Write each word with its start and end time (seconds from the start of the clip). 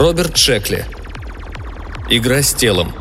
Роберт 0.00 0.38
Шекли. 0.38 0.86
Игра 2.08 2.40
с 2.40 2.54
телом. 2.54 2.94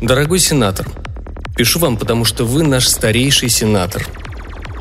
Дорогой 0.00 0.38
сенатор, 0.38 0.86
пишу 1.56 1.80
вам, 1.80 1.96
потому 1.96 2.24
что 2.24 2.44
вы 2.44 2.62
наш 2.62 2.86
старейший 2.86 3.48
сенатор. 3.48 4.06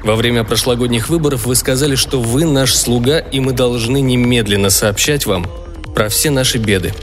Во 0.03 0.15
время 0.15 0.43
прошлогодних 0.43 1.09
выборов 1.09 1.47
вы 1.47 1.55
сказали, 1.55 1.95
что 1.95 2.21
вы 2.21 2.45
наш 2.45 2.75
слуга, 2.75 3.17
и 3.17 3.39
мы 3.39 3.53
должны 3.53 4.01
немедленно 4.01 4.69
сообщать 4.69 5.25
вам 5.25 5.47
про 5.95 6.09
все 6.09 6.29
наши 6.29 6.59
беды. 6.59 6.93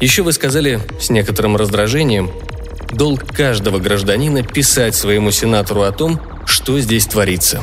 Еще 0.00 0.22
вы 0.22 0.32
сказали 0.32 0.78
с 1.00 1.10
некоторым 1.10 1.56
раздражением, 1.56 2.30
долг 2.92 3.24
каждого 3.26 3.80
гражданина 3.80 4.44
писать 4.44 4.94
своему 4.94 5.32
сенатору 5.32 5.82
о 5.82 5.90
том, 5.90 6.20
что 6.64 6.80
здесь 6.80 7.04
творится. 7.04 7.60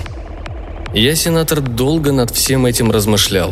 Я, 0.94 1.16
сенатор, 1.16 1.60
долго 1.60 2.12
над 2.12 2.30
всем 2.30 2.68
этим 2.68 2.92
размышлял. 2.92 3.52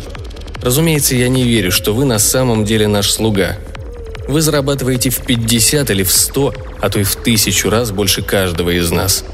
Разумеется, 0.62 1.16
я 1.16 1.28
не 1.28 1.42
верю, 1.42 1.72
что 1.72 1.92
вы 1.92 2.04
на 2.04 2.20
самом 2.20 2.64
деле 2.64 2.86
наш 2.86 3.10
слуга– 3.10 3.56
вы 4.28 4.42
зарабатываете 4.42 5.10
в 5.10 5.22
50 5.22 5.90
или 5.90 6.04
в 6.04 6.12
100, 6.12 6.54
а 6.80 6.88
то 6.88 7.00
и 7.00 7.02
в 7.02 7.16
тысячу 7.16 7.68
раз 7.68 7.90
больше 7.90 8.22
каждого 8.22 8.70
из 8.70 8.92
нас. 8.92 9.24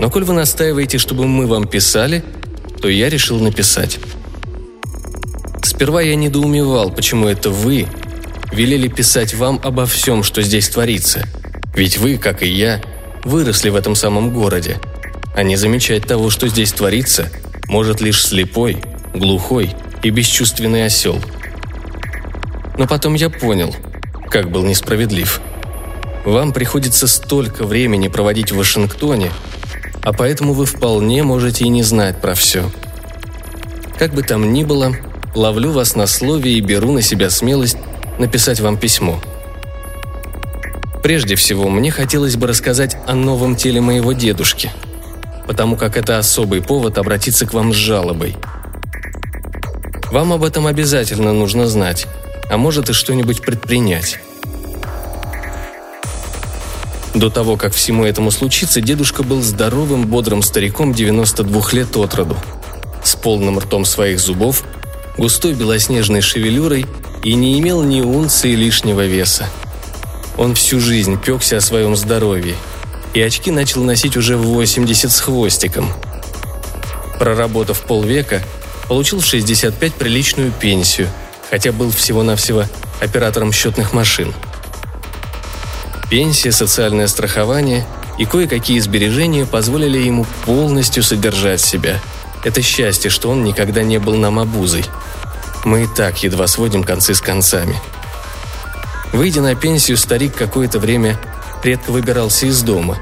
Но 0.00 0.10
коль 0.10 0.24
вы 0.24 0.34
настаиваете, 0.34 0.98
чтобы 0.98 1.28
мы 1.28 1.46
вам 1.46 1.68
писали, 1.68 2.24
то 2.82 2.88
я 2.88 3.08
решил 3.08 3.38
написать. 3.38 4.00
Сперва 5.62 6.02
я 6.02 6.16
недоумевал, 6.16 6.90
почему 6.90 7.28
это 7.28 7.50
вы 7.50 7.86
велели 8.50 8.88
писать 8.88 9.34
вам 9.34 9.60
обо 9.62 9.86
всем, 9.86 10.24
что 10.24 10.42
здесь 10.42 10.68
творится. 10.68 11.28
Ведь 11.76 11.98
вы, 11.98 12.18
как 12.18 12.42
и 12.42 12.48
я, 12.48 12.82
выросли 13.22 13.68
в 13.68 13.76
этом 13.76 13.94
самом 13.94 14.34
городе. 14.34 14.80
А 15.38 15.42
не 15.42 15.56
замечать 15.56 16.06
того, 16.06 16.28
что 16.28 16.48
здесь 16.48 16.72
творится, 16.72 17.30
может 17.68 18.02
лишь 18.02 18.22
слепой, 18.22 18.76
глухой 19.14 19.70
и 20.02 20.10
бесчувственный 20.10 20.84
осел. 20.84 21.18
Но 22.76 22.86
потом 22.86 23.14
я 23.14 23.30
понял– 23.30 23.74
как 24.28 24.50
был 24.50 24.64
несправедлив. 24.64 25.40
Вам 26.24 26.52
приходится 26.52 27.08
столько 27.08 27.64
времени 27.64 28.08
проводить 28.08 28.52
в 28.52 28.56
Вашингтоне, 28.56 29.30
а 30.02 30.12
поэтому 30.12 30.52
вы 30.52 30.66
вполне 30.66 31.22
можете 31.22 31.64
и 31.64 31.68
не 31.68 31.82
знать 31.82 32.20
про 32.20 32.34
все. 32.34 32.70
Как 33.98 34.12
бы 34.12 34.22
там 34.22 34.52
ни 34.52 34.64
было, 34.64 34.94
ловлю 35.34 35.72
вас 35.72 35.96
на 35.96 36.06
слове 36.06 36.52
и 36.52 36.60
беру 36.60 36.92
на 36.92 37.02
себя 37.02 37.30
смелость 37.30 37.78
написать 38.18 38.60
вам 38.60 38.76
письмо. 38.76 39.20
Прежде 41.02 41.36
всего, 41.36 41.68
мне 41.68 41.90
хотелось 41.90 42.36
бы 42.36 42.46
рассказать 42.46 42.96
о 43.06 43.14
новом 43.14 43.56
теле 43.56 43.80
моего 43.80 44.12
дедушки, 44.12 44.70
потому 45.48 45.76
как 45.76 45.96
это 45.96 46.18
особый 46.18 46.60
повод 46.60 46.98
обратиться 46.98 47.46
к 47.46 47.54
вам 47.54 47.72
с 47.72 47.76
жалобой. 47.76 48.36
Вам 50.12 50.34
об 50.34 50.44
этом 50.44 50.66
обязательно 50.66 51.32
нужно 51.32 51.66
знать, 51.66 52.06
а 52.50 52.58
может 52.58 52.90
и 52.90 52.92
что-нибудь 52.92 53.40
предпринять. 53.40 54.20
До 57.14 57.30
того, 57.30 57.56
как 57.56 57.72
всему 57.72 58.04
этому 58.04 58.30
случиться, 58.30 58.82
дедушка 58.82 59.22
был 59.22 59.40
здоровым, 59.40 60.06
бодрым 60.06 60.42
стариком 60.42 60.92
92 60.92 61.62
лет 61.72 61.96
от 61.96 62.14
роду, 62.14 62.36
с 63.02 63.16
полным 63.16 63.58
ртом 63.58 63.86
своих 63.86 64.20
зубов, 64.20 64.64
густой 65.16 65.54
белоснежной 65.54 66.20
шевелюрой 66.20 66.84
и 67.24 67.34
не 67.34 67.58
имел 67.58 67.82
ни 67.82 68.02
унции 68.02 68.54
лишнего 68.54 69.06
веса. 69.06 69.48
Он 70.36 70.54
всю 70.54 70.78
жизнь 70.78 71.18
пекся 71.18 71.56
о 71.56 71.62
своем 71.62 71.96
здоровье, 71.96 72.54
и 73.18 73.22
очки 73.22 73.50
начал 73.50 73.82
носить 73.82 74.16
уже 74.16 74.36
в 74.36 74.42
80 74.42 75.10
с 75.10 75.20
хвостиком. 75.20 75.92
Проработав 77.18 77.80
полвека, 77.82 78.42
получил 78.88 79.20
в 79.20 79.26
65 79.26 79.94
приличную 79.94 80.52
пенсию– 80.52 81.08
хотя 81.50 81.72
был 81.72 81.90
всего-навсего 81.90 82.64
оператором 83.00 83.52
счетных 83.52 83.92
машин. 83.92 84.34
Пенсия, 86.10 86.52
социальное 86.52 87.06
страхование 87.06 87.86
и 88.18 88.24
кое-какие 88.24 88.78
сбережения 88.80 89.46
позволили 89.46 89.98
ему 89.98 90.26
полностью 90.44 91.02
содержать 91.02 91.60
себя. 91.60 92.00
Это 92.44 92.62
счастье, 92.62 93.10
что 93.10 93.30
он 93.30 93.44
никогда 93.44 93.82
не 93.82 93.98
был 93.98 94.16
нам 94.16 94.38
обузой. 94.38 94.84
Мы 95.64 95.84
и 95.84 95.86
так 95.86 96.22
едва 96.22 96.46
сводим 96.46 96.82
концы 96.82 97.14
с 97.14 97.20
концами. 97.20 97.78
Выйдя 99.12 99.40
на 99.40 99.54
пенсию, 99.54 99.96
старик 99.96 100.34
какое-то 100.34 100.78
время 100.78 101.18
редко 101.64 101.90
выбирался 101.90 102.46
из 102.46 102.62
дома. 102.62 102.98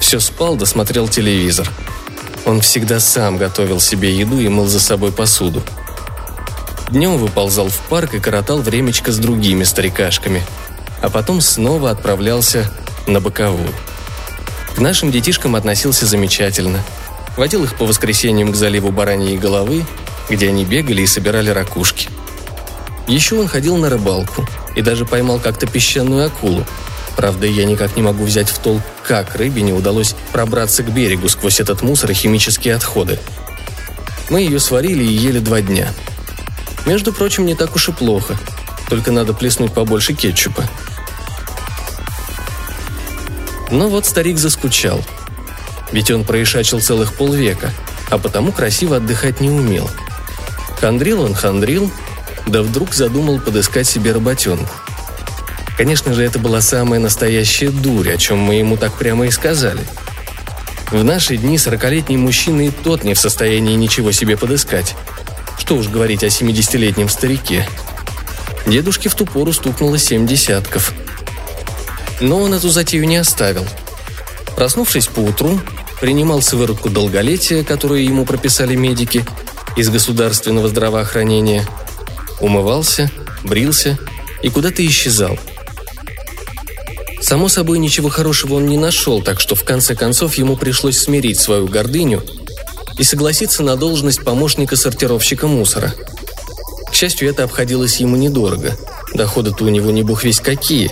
Все 0.00 0.20
спал, 0.20 0.56
досмотрел 0.56 1.08
телевизор. 1.08 1.70
Он 2.44 2.60
всегда 2.60 3.00
сам 3.00 3.38
готовил 3.38 3.80
себе 3.80 4.14
еду 4.14 4.40
и 4.40 4.48
мыл 4.48 4.66
за 4.66 4.80
собой 4.80 5.12
посуду– 5.12 5.62
Днем 6.92 7.16
выползал 7.16 7.70
в 7.70 7.78
парк 7.88 8.12
и 8.12 8.20
коротал 8.20 8.58
времечко 8.58 9.12
с 9.12 9.16
другими 9.16 9.64
старикашками, 9.64 10.42
а 11.00 11.08
потом 11.08 11.40
снова 11.40 11.90
отправлялся 11.90 12.70
на 13.06 13.18
боковую. 13.18 13.72
К 14.76 14.78
нашим 14.78 15.10
детишкам 15.10 15.56
относился 15.56 16.04
замечательно. 16.04 16.84
Водил 17.38 17.64
их 17.64 17.76
по 17.76 17.86
воскресеньям 17.86 18.52
к 18.52 18.56
заливу 18.56 18.92
Бараньей 18.92 19.38
головы, 19.38 19.86
где 20.28 20.50
они 20.50 20.66
бегали 20.66 21.00
и 21.00 21.06
собирали 21.06 21.48
ракушки. 21.48 22.10
Еще 23.06 23.40
он 23.40 23.48
ходил 23.48 23.78
на 23.78 23.88
рыбалку 23.88 24.46
и 24.76 24.82
даже 24.82 25.06
поймал 25.06 25.38
как-то 25.38 25.66
песчаную 25.66 26.26
акулу. 26.26 26.66
Правда, 27.16 27.46
я 27.46 27.64
никак 27.64 27.96
не 27.96 28.02
могу 28.02 28.24
взять 28.24 28.48
в 28.48 28.58
толк, 28.58 28.82
как 29.06 29.34
рыбе 29.36 29.62
не 29.62 29.72
удалось 29.72 30.14
пробраться 30.32 30.82
к 30.82 30.92
берегу 30.92 31.28
сквозь 31.28 31.60
этот 31.60 31.82
мусор 31.82 32.10
и 32.10 32.14
химические 32.14 32.74
отходы. 32.74 33.18
Мы 34.30 34.40
ее 34.40 34.58
сварили 34.58 35.04
и 35.04 35.12
ели 35.12 35.38
два 35.38 35.60
дня– 35.60 35.92
между 36.86 37.12
прочим, 37.12 37.46
не 37.46 37.54
так 37.54 37.76
уж 37.76 37.88
и 37.88 37.92
плохо. 37.92 38.36
Только 38.88 39.12
надо 39.12 39.32
плеснуть 39.32 39.72
побольше 39.72 40.14
кетчупа. 40.14 40.64
Но 43.70 43.88
вот 43.88 44.04
старик 44.04 44.38
заскучал. 44.38 45.02
Ведь 45.92 46.10
он 46.10 46.24
проишачил 46.24 46.80
целых 46.80 47.14
полвека, 47.14 47.70
а 48.10 48.18
потому 48.18 48.52
красиво 48.52 48.96
отдыхать 48.96 49.40
не 49.40 49.50
умел. 49.50 49.88
Хандрил 50.80 51.22
он 51.22 51.34
хандрил, 51.34 51.90
да 52.46 52.62
вдруг 52.62 52.94
задумал 52.94 53.38
подыскать 53.38 53.86
себе 53.86 54.12
работенку. 54.12 54.74
Конечно 55.76 56.12
же, 56.14 56.22
это 56.22 56.38
была 56.38 56.60
самая 56.60 57.00
настоящая 57.00 57.70
дурь, 57.70 58.10
о 58.10 58.18
чем 58.18 58.38
мы 58.38 58.56
ему 58.56 58.76
так 58.76 58.92
прямо 58.94 59.26
и 59.26 59.30
сказали. 59.30 59.80
В 60.90 61.02
наши 61.02 61.38
дни 61.38 61.56
сорокалетний 61.56 62.16
мужчина 62.16 62.66
и 62.66 62.70
тот 62.70 63.02
не 63.02 63.14
в 63.14 63.18
состоянии 63.18 63.74
ничего 63.74 64.12
себе 64.12 64.36
подыскать. 64.36 64.94
Что 65.58 65.76
уж 65.76 65.88
говорить 65.88 66.22
о 66.22 66.26
70-летнем 66.26 67.08
старике. 67.08 67.66
Дедушке 68.66 69.08
в 69.08 69.14
ту 69.14 69.24
пору 69.24 69.52
стукнуло 69.52 69.96
семь 69.96 70.26
десятков. 70.26 70.92
Но 72.20 72.40
он 72.40 72.52
эту 72.52 72.68
затею 72.68 73.06
не 73.06 73.16
оставил. 73.16 73.66
Проснувшись 74.54 75.06
поутру, 75.06 75.60
принимал 76.00 76.42
сыворотку 76.42 76.90
долголетия, 76.90 77.64
которую 77.64 78.04
ему 78.04 78.26
прописали 78.26 78.74
медики 78.74 79.24
из 79.76 79.88
государственного 79.88 80.68
здравоохранения, 80.68 81.66
умывался, 82.40 83.10
брился 83.42 83.98
и 84.42 84.50
куда-то 84.50 84.86
исчезал. 84.86 85.38
Само 87.32 87.48
собой, 87.48 87.78
ничего 87.78 88.10
хорошего 88.10 88.56
он 88.56 88.66
не 88.66 88.76
нашел, 88.76 89.22
так 89.22 89.40
что 89.40 89.54
в 89.54 89.64
конце 89.64 89.94
концов 89.94 90.34
ему 90.34 90.54
пришлось 90.54 90.98
смирить 90.98 91.40
свою 91.40 91.66
гордыню 91.66 92.22
и 92.98 93.04
согласиться 93.04 93.62
на 93.62 93.76
должность 93.76 94.22
помощника 94.22 94.76
сортировщика 94.76 95.46
мусора. 95.46 95.94
К 96.90 96.94
счастью, 96.94 97.30
это 97.30 97.44
обходилось 97.44 97.96
ему 98.00 98.16
недорого. 98.16 98.76
Доходы-то 99.14 99.64
у 99.64 99.70
него 99.70 99.90
не 99.92 100.02
бог 100.02 100.24
весь 100.24 100.40
какие. 100.40 100.90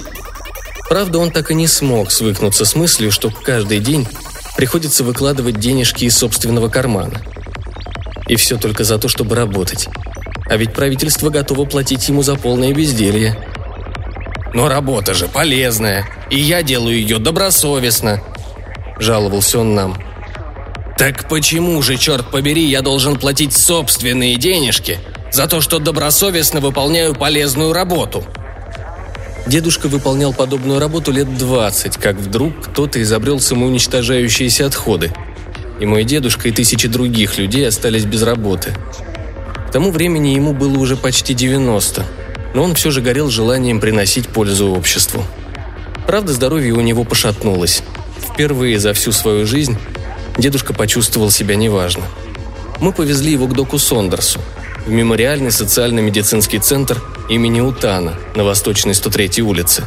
Правда, 0.89 1.19
он 1.19 1.31
так 1.31 1.51
и 1.51 1.55
не 1.55 1.67
смог 1.67 2.11
свыкнуться 2.11 2.65
с 2.65 2.75
мыслью, 2.75 3.13
что 3.13 3.31
каждый 3.31 3.81
день 3.81 4.09
приходится 4.57 5.05
выкладывать 5.05 5.61
денежки 5.61 6.07
из 6.07 6.17
собственного 6.17 6.71
кармана. 6.71 7.21
И 8.29 8.37
все 8.37 8.57
только 8.57 8.85
за 8.85 8.97
то, 8.97 9.09
чтобы 9.09 9.37
работать. 9.37 9.89
А 10.47 10.57
ведь 10.57 10.73
правительство 10.73 11.29
готово 11.29 11.67
платить 11.67 12.09
ему 12.09 12.23
за 12.23 12.35
полное 12.37 12.73
безделье. 12.73 13.50
«Но 14.53 14.69
работа 14.69 15.15
же 15.15 15.29
полезная, 15.29 16.07
и 16.31 16.39
я 16.39 16.63
делаю 16.63 16.97
ее 16.97 17.19
добросовестно»,– 17.19 18.23
жаловался 18.99 19.61
он 19.61 19.75
нам– 19.75 19.97
так 21.01 21.31
почему 21.31 21.81
же, 21.81 21.97
черт 21.97 22.31
побери, 22.31 22.63
я 22.63 22.83
должен 22.83 23.19
платить 23.19 23.55
собственные 23.55 24.37
денежки 24.37 24.99
за 25.33 25.47
то, 25.47 25.63
что 25.63 25.79
добросовестно 25.79 26.61
выполняю 26.61 27.15
полезную 27.15 27.73
работу? 27.73 28.23
Дедушка 29.47 29.89
выполнял 29.89 30.35
подобную 30.35 30.79
работу 30.79 31.11
лет 31.11 31.39
20, 31.39 31.97
как 31.97 32.17
вдруг 32.17 32.67
кто-то 32.67 33.01
изобрел 33.01 33.41
самоуничтожающиеся 33.41 34.67
отходы. 34.67 35.11
И 35.81 35.87
мой 35.87 36.05
дедушка 36.05 36.51
и 36.51 36.53
тысячи 36.53 36.87
других 36.87 37.39
людей 37.39 37.67
остались 37.67 38.05
без 38.05 38.23
работы. 38.23 38.75
К 39.71 39.73
тому 39.73 39.93
времени 39.93 40.35
ему 40.35 40.53
было 40.53 40.79
уже 40.79 40.99
почти 40.99 41.33
90, 41.33 42.05
но 42.55 42.63
он 42.63 42.75
все 42.75 42.91
же 42.91 43.01
горел 43.01 43.31
желанием 43.31 43.81
приносить 43.81 44.29
пользу 44.29 44.73
обществу. 44.73 45.25
Правда, 46.07 46.33
здоровье 46.33 46.73
у 46.73 46.81
него 46.81 47.05
пошатнулось. 47.05 47.83
Впервые 48.33 48.79
за 48.79 48.93
всю 48.93 49.13
свою 49.13 49.47
жизнь 49.47 49.79
Дедушка 50.41 50.73
почувствовал 50.73 51.31
себя 51.31 51.55
неважно. 51.57 52.05
Мы 52.81 52.93
повезли 52.93 53.33
его 53.33 53.47
к 53.47 53.53
доку 53.53 53.79
Сондерсу, 53.79 54.41
в 54.87 54.91
мемориальный 54.91 55.51
социально-медицинский 55.51 56.59
центр 56.59 57.03
имени 57.29 57.61
Утана 57.61 58.15
на 58.35 58.45
Восточной 58.45 58.95
103 58.95 59.43
улице. 59.43 59.85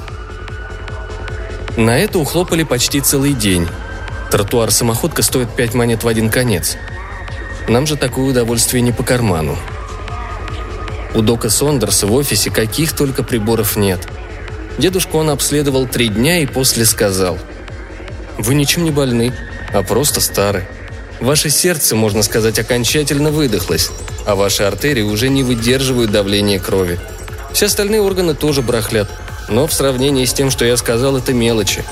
На 1.76 1.98
это 1.98 2.20
ухлопали 2.20 2.62
почти 2.62 3.02
целый 3.02 3.34
день. 3.34 3.68
Тротуар-самоходка 4.30 5.24
стоит 5.24 5.50
5 5.56 5.74
монет 5.74 6.04
в 6.04 6.08
один 6.08 6.30
конец. 6.30 6.78
Нам 7.68 7.88
же 7.88 7.96
такое 7.96 8.26
удовольствие 8.26 8.82
не 8.82 8.92
по 8.92 9.02
карману. 9.02 9.58
У 11.16 11.22
Дока 11.22 11.50
Сондерса 11.50 12.08
в 12.08 12.14
офисе 12.14 12.50
каких 12.50 12.94
только 12.94 13.24
приборов 13.24 13.76
нет. 13.76 14.08
Дедушку 14.78 15.20
он 15.20 15.30
обследовал 15.30 15.88
три 15.88 16.08
дня 16.08 16.40
и 16.40 16.46
после 16.46 16.86
сказал. 16.86 17.38
«Вы 18.38 18.56
ничем 18.56 18.84
не 18.84 18.92
больны, 18.92 19.34
а 19.74 19.84
просто 19.84 20.22
стары. 20.22 20.68
Ваше 21.20 21.50
сердце, 21.50 21.96
можно 21.96 22.24
сказать, 22.24 22.58
окончательно 22.58 23.32
выдохлось, 23.32 23.92
а 24.26 24.36
ваши 24.36 24.64
артерии 24.64 25.04
уже 25.04 25.30
не 25.30 25.44
выдерживают 25.44 26.12
давления 26.12 26.60
крови. 26.60 27.00
Все 27.54 27.68
остальные 27.68 28.02
органы 28.02 28.34
тоже 28.34 28.62
брахлят, 28.62 29.10
но 29.48 29.68
в 29.68 29.74
сравнении 29.74 30.26
с 30.26 30.34
тем, 30.34 30.50
что 30.50 30.66
я 30.66 30.76
сказал, 30.76 31.16
это 31.18 31.34
мелочи. 31.34 31.86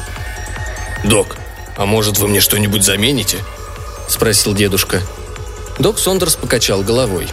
«Док, 1.04 1.38
а 1.78 1.86
может, 1.86 2.18
вы 2.18 2.28
мне 2.28 2.42
что-нибудь 2.42 2.84
замените?»– 2.84 3.38
спросил 4.08 4.54
дедушка. 4.54 5.02
Док 5.80 6.00
Сондерс 6.00 6.36
покачал 6.36 6.82
головой. 6.82 7.28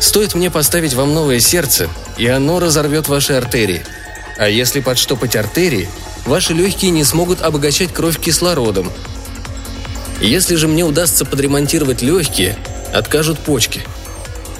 «Стоит 0.00 0.34
мне 0.34 0.50
поставить 0.50 0.94
вам 0.94 1.14
новое 1.14 1.40
сердце, 1.40 1.88
и 2.16 2.26
оно 2.26 2.58
разорвет 2.58 3.08
ваши 3.08 3.34
артерии. 3.34 3.84
А 4.36 4.48
если 4.48 4.80
подштопать 4.80 5.36
артерии, 5.36 5.88
ваши 6.24 6.54
легкие 6.54 6.90
не 6.90 7.04
смогут 7.04 7.42
обогащать 7.42 7.92
кровь 7.92 8.18
кислородом. 8.18 8.90
Если 10.20 10.56
же 10.56 10.68
мне 10.68 10.84
удастся 10.84 11.24
подремонтировать 11.24 12.02
легкие, 12.02 12.58
откажут 12.92 13.38
почки. 13.38 13.82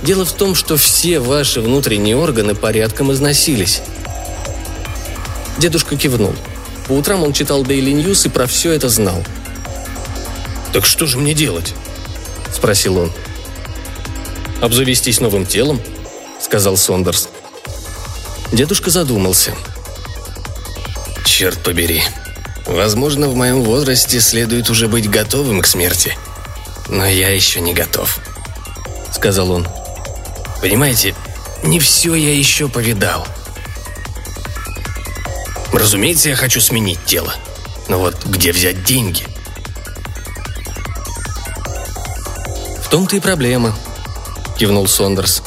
Дело 0.02 0.24
в 0.24 0.32
том, 0.32 0.54
что 0.54 0.76
все 0.76 1.20
ваши 1.20 1.60
внутренние 1.60 2.16
органы 2.16 2.54
порядком 2.54 3.12
износились. 3.12 3.82
Дедушка 5.58 5.96
кивнул. 5.96 6.34
По 6.88 6.92
утрам 6.92 7.22
он 7.22 7.32
читал 7.32 7.62
Daily 7.62 7.92
News 7.92 8.26
и 8.26 8.30
про 8.30 8.46
все 8.46 8.72
это 8.72 8.88
знал. 8.88 9.22
«Так 10.72 10.86
что 10.86 11.06
же 11.06 11.18
мне 11.18 11.34
делать?»– 11.34 11.74
спросил 12.54 12.96
он. 12.96 13.12
«Обзавестись 14.60 15.20
новым 15.20 15.46
телом?»– 15.46 15.80
сказал 16.40 16.76
Сондерс. 16.76 17.28
Дедушка 18.52 18.90
задумался. 18.90 19.54
«Черт 21.24 21.58
побери. 21.62 22.02
Возможно, 22.66 23.28
в 23.28 23.34
моем 23.34 23.62
возрасте 23.62 24.20
следует 24.20 24.70
уже 24.70 24.88
быть 24.88 25.08
готовым 25.08 25.60
к 25.62 25.66
смерти. 25.66 26.16
Но 26.88 27.06
я 27.06 27.30
еще 27.30 27.60
не 27.60 27.74
готов»,– 27.74 28.18
сказал 29.12 29.50
он. 29.50 29.66
Понимаете, 30.60 31.14
не 31.62 31.78
все 31.78 32.14
я 32.14 32.34
еще 32.34 32.68
повидал. 32.68 33.26
Разумеется, 35.72 36.28
я 36.28 36.36
хочу 36.36 36.60
сменить 36.60 37.02
тело. 37.06 37.34
Но 37.88 37.98
вот 37.98 38.24
где 38.26 38.52
взять 38.52 38.84
деньги? 38.84 39.24
В 42.82 42.90
том-то 42.90 43.16
и 43.16 43.20
проблема, 43.20 43.74
кивнул 44.60 44.86
Сондерс. 44.86 45.42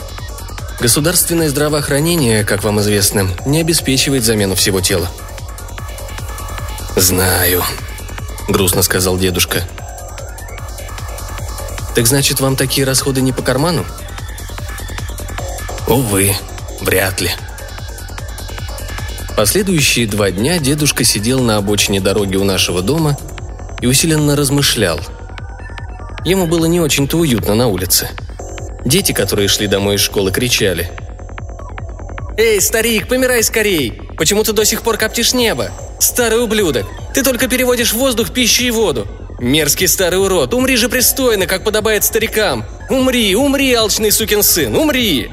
Государственное 0.80 1.48
здравоохранение, 1.48 2.44
как 2.44 2.64
вам 2.64 2.82
известно, 2.82 3.28
не 3.46 3.62
обеспечивает 3.62 4.24
замену 4.24 4.56
всего 4.56 4.82
тела. 4.82 5.08
«Знаю»,— 6.96 7.62
грустно 8.50 8.82
сказал 8.82 9.20
дедушка. 9.20 9.62
«Так 11.94 12.08
значит, 12.08 12.40
вам 12.40 12.56
такие 12.56 12.88
расходы 12.88 13.22
не 13.22 13.32
по 13.32 13.44
карману?» 13.44 13.86
Увы, 15.86 16.36
вряд 16.82 17.22
ли. 17.22 17.30
Последующие 19.38 20.08
два 20.08 20.32
дня 20.32 20.58
дедушка 20.58 21.04
сидел 21.04 21.40
на 21.44 21.58
обочине 21.58 22.02
дороги 22.02 22.36
у 22.36 22.44
нашего 22.44 22.82
дома 22.82 23.16
и 23.80 23.86
усиленно 23.86 24.36
размышлял. 24.36 25.00
Ему 26.26 26.48
было 26.48 26.66
не 26.66 26.80
очень-то 26.82 27.18
уютно 27.18 27.54
на 27.54 27.68
улице. 27.68 28.10
Дети, 28.86 29.12
которые 29.12 29.48
шли 29.48 29.68
домой 29.68 29.96
из 29.96 30.02
школы, 30.02 30.32
кричали. 30.32 30.92
«Эй, 32.38 32.60
старик, 32.62 33.08
помирай 33.08 33.44
скорей! 33.44 33.94
Почему 34.18 34.44
ты 34.44 34.54
до 34.54 34.66
сих 34.66 34.82
пор 34.82 34.98
коптишь 34.98 35.34
небо? 35.34 35.72
Старый 36.00 36.44
ублюдок! 36.44 36.86
Ты 37.14 37.24
только 37.24 37.48
переводишь 37.48 37.94
воздух 37.94 38.32
пищу 38.32 38.64
и 38.64 38.72
воду! 38.72 39.08
Мерзкий 39.40 39.88
старый 39.88 40.20
урод! 40.20 40.54
Умри 40.54 40.76
же 40.76 40.90
пристойно, 40.90 41.46
как 41.46 41.64
подобает 41.64 42.04
старикам! 42.04 42.66
Умри, 42.90 43.36
умри, 43.36 43.74
алчный 43.74 44.12
сукин 44.12 44.42
сын, 44.42 44.76
умри!» 44.76 45.30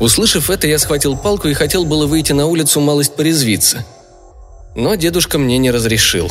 Услышав 0.00 0.50
это, 0.50 0.66
я 0.66 0.78
схватил 0.78 1.16
палку 1.16 1.48
и 1.48 1.54
хотел 1.54 1.84
было 1.84 2.06
выйти 2.06 2.32
на 2.32 2.46
улицу 2.46 2.80
малость 2.80 3.14
порезвиться. 3.14 3.84
Но 4.74 4.94
дедушка 4.94 5.38
мне 5.38 5.58
не 5.58 5.70
разрешил. 5.70 6.30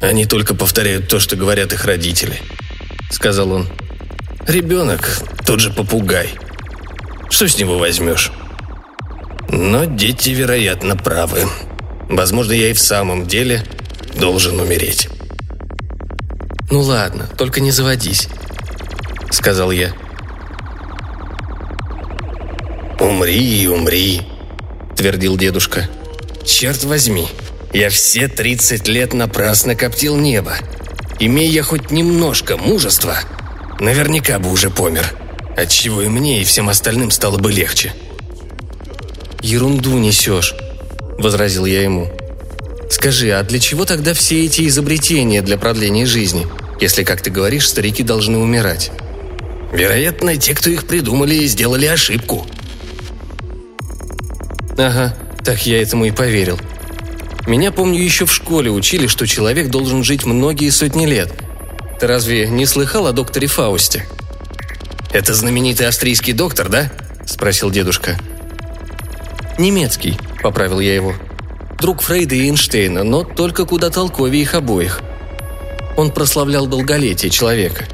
«Они 0.00 0.26
только 0.26 0.54
повторяют 0.54 1.08
то, 1.08 1.20
что 1.20 1.36
говорят 1.36 1.72
их 1.72 1.84
родители»,— 1.84 2.40
сказал 3.10 3.52
он. 3.52 3.68
«Ребенок— 4.46 5.18
тот 5.46 5.60
же 5.60 5.70
попугай. 5.70 6.30
Что 7.30 7.48
с 7.48 7.58
него 7.58 7.78
возьмешь?» 7.78 8.32
Но 9.52 9.84
дети, 9.84 10.30
вероятно, 10.30 10.96
правы. 10.96 11.42
Возможно, 12.08 12.52
я 12.52 12.70
и 12.70 12.72
в 12.72 12.78
самом 12.78 13.26
деле 13.26 13.64
должен 14.14 14.60
умереть. 14.60 15.08
«Ну 16.70 16.82
ладно, 16.82 17.28
только 17.36 17.60
не 17.60 17.72
заводись»,— 17.72 18.28
сказал 19.30 19.72
я. 19.72 19.92
«Умри 23.00 23.62
и 23.62 23.66
умри»,— 23.66 24.22
твердил 24.96 25.36
дедушка. 25.36 25.88
«Черт 26.46 26.84
возьми, 26.84 27.26
я 27.72 27.90
все 27.90 28.28
тридцать 28.28 28.86
лет 28.86 29.14
напрасно 29.14 29.74
коптил 29.74 30.16
небо. 30.16 30.54
Имея 31.18 31.50
я 31.50 31.62
хоть 31.64 31.90
немножко 31.90 32.56
мужества, 32.56 33.16
наверняка 33.80 34.38
бы 34.38 34.50
уже 34.50 34.70
помер. 34.70 35.14
Отчего 35.56 36.02
и 36.02 36.08
мне, 36.08 36.40
и 36.40 36.44
всем 36.44 36.68
остальным 36.68 37.10
стало 37.10 37.38
бы 37.38 37.50
легче». 37.50 37.92
«Ерунду 39.42 39.98
несешь»,— 39.98 40.54
возразил 41.18 41.64
я 41.64 41.82
ему. 41.82 42.08
«Скажи, 42.90 43.30
а 43.30 43.42
для 43.42 43.58
чего 43.58 43.84
тогда 43.84 44.14
все 44.14 44.44
эти 44.44 44.66
изобретения 44.68 45.42
для 45.42 45.58
продления 45.58 46.06
жизни, 46.06 46.46
если, 46.80 47.04
как 47.04 47.22
ты 47.22 47.30
говоришь, 47.30 47.68
старики 47.68 48.02
должны 48.02 48.38
умирать?» 48.38 48.90
«Вероятно, 49.72 50.36
те, 50.36 50.54
кто 50.54 50.68
их 50.70 50.86
придумали, 50.86 51.46
сделали 51.46 51.86
ошибку», 51.86 52.46
Ага, 54.80 55.14
так 55.44 55.66
я 55.66 55.82
этому 55.82 56.06
и 56.06 56.10
поверил. 56.10 56.58
Меня, 57.46 57.70
помню, 57.70 58.02
еще 58.02 58.24
в 58.24 58.32
школе 58.32 58.70
учили, 58.70 59.06
что 59.08 59.26
человек 59.26 59.68
должен 59.68 60.02
жить 60.02 60.24
многие 60.24 60.70
сотни 60.70 61.04
лет. 61.04 61.32
Ты 62.00 62.06
разве 62.06 62.48
не 62.48 62.64
слыхал 62.64 63.06
о 63.06 63.12
докторе 63.12 63.46
Фаусте? 63.46 64.06
«Это 65.12 65.34
знаменитый 65.34 65.86
австрийский 65.86 66.32
доктор, 66.32 66.70
да?»– 66.70 66.90
спросил 67.26 67.70
дедушка. 67.70 68.16
«Немецкий»,– 69.58 70.16
поправил 70.42 70.80
я 70.80 70.94
его. 70.94 71.12
«Друг 71.78 72.00
Фрейда 72.00 72.34
и 72.36 72.46
Эйнштейна, 72.46 73.04
но 73.04 73.22
только 73.22 73.66
куда 73.66 73.90
толковее 73.90 74.42
их 74.42 74.54
обоих. 74.54 75.02
Он 75.98 76.10
прославлял 76.10 76.66
долголетие 76.66 77.30
человека. 77.30 77.84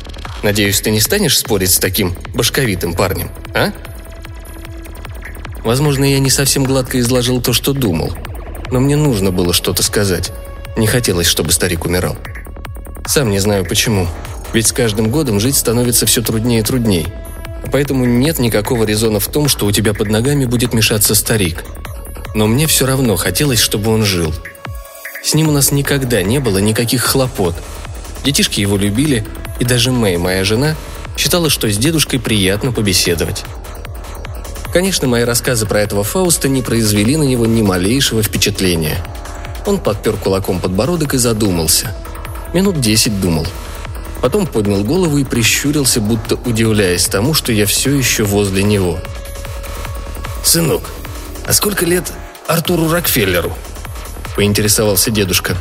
Надеюсь, 0.44 0.80
ты 0.80 0.92
не 0.92 1.00
станешь 1.00 1.36
спорить 1.36 1.72
с 1.72 1.78
таким 1.78 2.14
башковитым 2.32 2.94
парнем, 2.94 3.30
а?» 3.54 3.72
Возможно, 5.64 6.04
я 6.04 6.20
не 6.20 6.30
совсем 6.30 6.62
гладко 6.62 7.00
изложил 7.00 7.42
то, 7.42 7.52
что 7.52 7.72
думал. 7.72 8.12
Но 8.70 8.78
мне 8.78 8.94
нужно 8.94 9.32
было 9.32 9.52
что-то 9.52 9.82
сказать. 9.82 10.30
Не 10.76 10.86
хотелось, 10.86 11.26
чтобы 11.26 11.50
старик 11.50 11.86
умирал. 11.86 12.16
Сам 13.06 13.30
не 13.30 13.38
знаю 13.38 13.64
почему. 13.64 14.08
Ведь 14.52 14.68
с 14.68 14.72
каждым 14.72 15.10
годом 15.10 15.38
жить 15.38 15.56
становится 15.56 16.06
все 16.06 16.22
труднее 16.22 16.60
и 16.60 16.62
труднее. 16.62 17.06
Поэтому 17.70 18.04
нет 18.04 18.38
никакого 18.38 18.84
резона 18.84 19.20
в 19.20 19.28
том, 19.28 19.48
что 19.48 19.66
у 19.66 19.72
тебя 19.72 19.94
под 19.94 20.08
ногами 20.08 20.44
будет 20.44 20.72
мешаться 20.72 21.14
старик. 21.14 21.64
Но 22.34 22.46
мне 22.46 22.66
все 22.66 22.86
равно 22.86 23.16
хотелось, 23.16 23.60
чтобы 23.60 23.92
он 23.92 24.04
жил. 24.04 24.34
С 25.22 25.34
ним 25.34 25.48
у 25.48 25.52
нас 25.52 25.72
никогда 25.72 26.22
не 26.22 26.38
было 26.38 26.58
никаких 26.58 27.02
хлопот. 27.02 27.54
Детишки 28.24 28.60
его 28.60 28.76
любили, 28.76 29.24
и 29.58 29.64
даже 29.64 29.92
Мэй, 29.92 30.16
моя 30.16 30.44
жена, 30.44 30.76
считала, 31.16 31.48
что 31.48 31.70
с 31.70 31.78
дедушкой 31.78 32.20
приятно 32.20 32.72
побеседовать. 32.72 33.44
Конечно, 34.72 35.08
мои 35.08 35.22
рассказы 35.22 35.64
про 35.66 35.80
этого 35.80 36.04
Фауста 36.04 36.48
не 36.48 36.60
произвели 36.60 37.16
на 37.16 37.22
него 37.22 37.46
ни 37.46 37.62
малейшего 37.62 38.22
впечатления. 38.22 38.98
Он 39.64 39.78
подпер 39.78 40.16
кулаком 40.16 40.60
подбородок 40.60 41.14
и 41.14 41.18
задумался. 41.18 41.94
Минут 42.56 42.80
десять 42.80 43.20
думал. 43.20 43.46
Потом 44.22 44.46
поднял 44.46 44.82
голову 44.82 45.18
и 45.18 45.24
прищурился, 45.24 46.00
будто 46.00 46.36
удивляясь 46.36 47.04
тому, 47.04 47.34
что 47.34 47.52
я 47.52 47.66
все 47.66 47.94
еще 47.94 48.24
возле 48.24 48.62
него. 48.62 48.98
«Сынок, 50.42 50.84
а 51.46 51.52
сколько 51.52 51.84
лет 51.84 52.10
Артуру 52.46 52.90
Рокфеллеру?»– 52.90 53.52
поинтересовался 54.36 55.10
дедушка. 55.10 55.54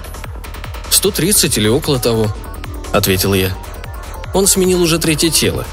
130 0.90 1.58
или 1.58 1.68
около 1.68 2.00
того»,— 2.00 2.34
ответил 2.94 3.34
я. 3.34 3.52
Он 4.34 4.48
сменил 4.48 4.82
уже 4.82 4.98
третье 4.98 5.30
тело. 5.30 5.66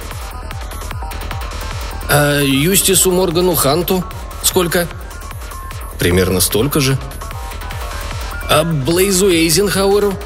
«А 2.10 2.40
Юстису 2.40 3.12
Моргану 3.12 3.54
Ханту 3.54 4.02
сколько?» 4.42 4.88
«Примерно 6.00 6.40
столько 6.40 6.80
же». 6.80 6.98
«А 8.50 8.64
Блейзу 8.64 9.30
Эйзенхауэру?» 9.30 10.18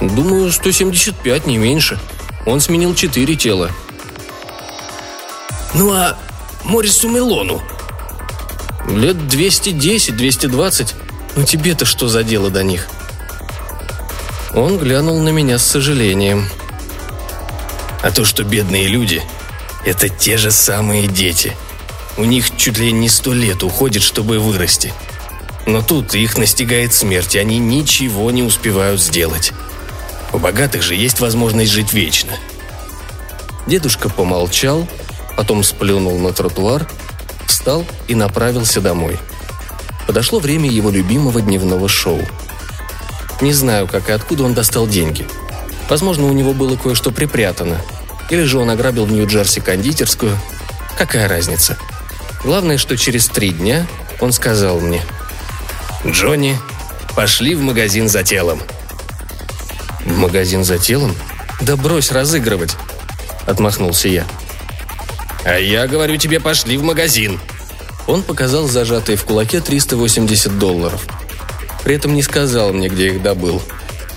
«Думаю, 0.00 0.50
175, 0.50 1.46
не 1.46 1.58
меньше. 1.58 1.98
Он 2.46 2.60
сменил 2.60 2.94
четыре 2.94 3.36
тела». 3.36 3.70
«Ну 5.74 5.92
а 5.92 6.16
Морису 6.64 7.08
Мелону?» 7.08 7.62
«Лет 8.88 9.16
210-220. 9.16 10.94
Ну 11.36 11.44
тебе-то 11.44 11.84
что 11.84 12.08
за 12.08 12.24
дело 12.24 12.50
до 12.50 12.62
них?» 12.62 12.88
Он 14.54 14.78
глянул 14.78 15.20
на 15.20 15.28
меня 15.28 15.58
с 15.58 15.66
сожалением. 15.66 16.48
«А 18.02 18.10
то, 18.10 18.24
что 18.24 18.42
бедные 18.42 18.88
люди– 18.88 19.22
это 19.84 20.08
те 20.08 20.38
же 20.38 20.50
самые 20.50 21.06
дети. 21.06 21.56
У 22.16 22.24
них 22.24 22.56
чуть 22.56 22.78
ли 22.78 22.90
не 22.92 23.08
сто 23.08 23.32
лет 23.32 23.62
уходит, 23.62 24.02
чтобы 24.02 24.38
вырасти. 24.38 24.92
Но 25.66 25.82
тут 25.82 26.14
их 26.14 26.36
настигает 26.36 26.92
смерть, 26.92 27.34
и 27.34 27.38
они 27.38 27.58
ничего 27.58 28.30
не 28.30 28.42
успевают 28.42 29.00
сделать. 29.00 29.52
У 30.32 30.38
богатых 30.38 30.82
же 30.82 30.94
есть 30.94 31.20
возможность 31.20 31.72
жить 31.72 31.92
вечно». 31.92 32.32
Дедушка 33.66 34.08
помолчал, 34.08 34.86
потом 35.36 35.62
сплюнул 35.62 36.18
на 36.18 36.32
тротуар, 36.32 36.88
встал 37.46 37.84
и 38.08 38.14
направился 38.14 38.80
домой. 38.80 39.18
Подошло 40.06 40.38
время 40.38 40.70
его 40.70 40.90
любимого 40.90 41.40
дневного 41.40 41.88
шоу– 41.88 42.20
не 43.40 43.54
знаю, 43.54 43.86
как 43.86 44.10
и 44.10 44.12
откуда 44.12 44.44
он 44.44 44.52
достал 44.52 44.86
деньги. 44.86 45.26
Возможно, 45.88 46.26
у 46.26 46.32
него 46.32 46.52
было 46.52 46.76
кое-что 46.76 47.10
припрятано. 47.10 47.80
Или 48.28 48.42
же 48.42 48.58
он 48.58 48.68
ограбил 48.68 49.06
в 49.06 49.12
Нью-Джерси 49.12 49.60
кондитерскую. 49.60 50.38
Какая 50.98 51.26
разница? 51.26 51.78
Главное, 52.44 52.76
что 52.76 52.96
через 52.98 53.28
три 53.28 53.50
дня 53.50 53.86
он 54.20 54.32
сказал 54.32 54.80
мне. 54.80 55.02
«Джонни, 56.06 56.58
пошли 57.16 57.54
в 57.54 57.62
магазин 57.62 58.08
за 58.08 58.22
телом». 58.22 58.60
«В 60.04 60.16
магазин 60.18 60.64
за 60.64 60.78
телом? 60.78 61.14
Да 61.60 61.76
брось 61.76 62.12
разыгрывать!» 62.12 62.76
Отмахнулся 63.46 64.08
я. 64.08 64.26
«А 65.44 65.58
я 65.58 65.86
говорю 65.86 66.16
тебе, 66.16 66.40
пошли 66.40 66.76
в 66.76 66.82
магазин!» 66.82 67.40
Он 68.06 68.22
показал 68.22 68.66
зажатые 68.66 69.16
в 69.16 69.24
кулаке 69.24 69.60
380 69.60 70.58
долларов– 70.58 71.02
при 71.84 71.94
этом 71.94 72.14
не 72.14 72.22
сказал 72.22 72.72
мне, 72.72 72.88
где 72.88 73.08
их 73.08 73.22
добыл. 73.22 73.62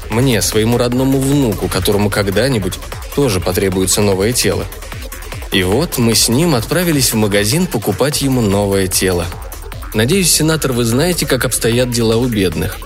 Мне, 0.10 0.42
своему 0.42 0.78
родному 0.78 1.20
внуку, 1.20 1.68
которому 1.68 2.10
когда-нибудь 2.10 2.80
тоже 3.16 3.40
потребуется 3.40 4.02
новое 4.02 4.34
тело. 4.34 4.66
И 5.52 5.64
вот 5.64 5.98
мы 5.98 6.16
с 6.16 6.30
ним 6.30 6.56
отправились 6.56 7.14
в 7.14 7.16
магазин 7.16 7.68
покупать 7.68 8.22
ему 8.22 8.42
новое 8.42 8.88
тело. 8.88 9.26
Надеюсь, 9.94 10.32
сенатор, 10.32 10.74
вы 10.74 10.84
знаете, 10.84 11.26
как 11.26 11.46
обстоят 11.46 11.92
дела 11.92 12.18
у 12.18 12.26
бедных. 12.26 12.80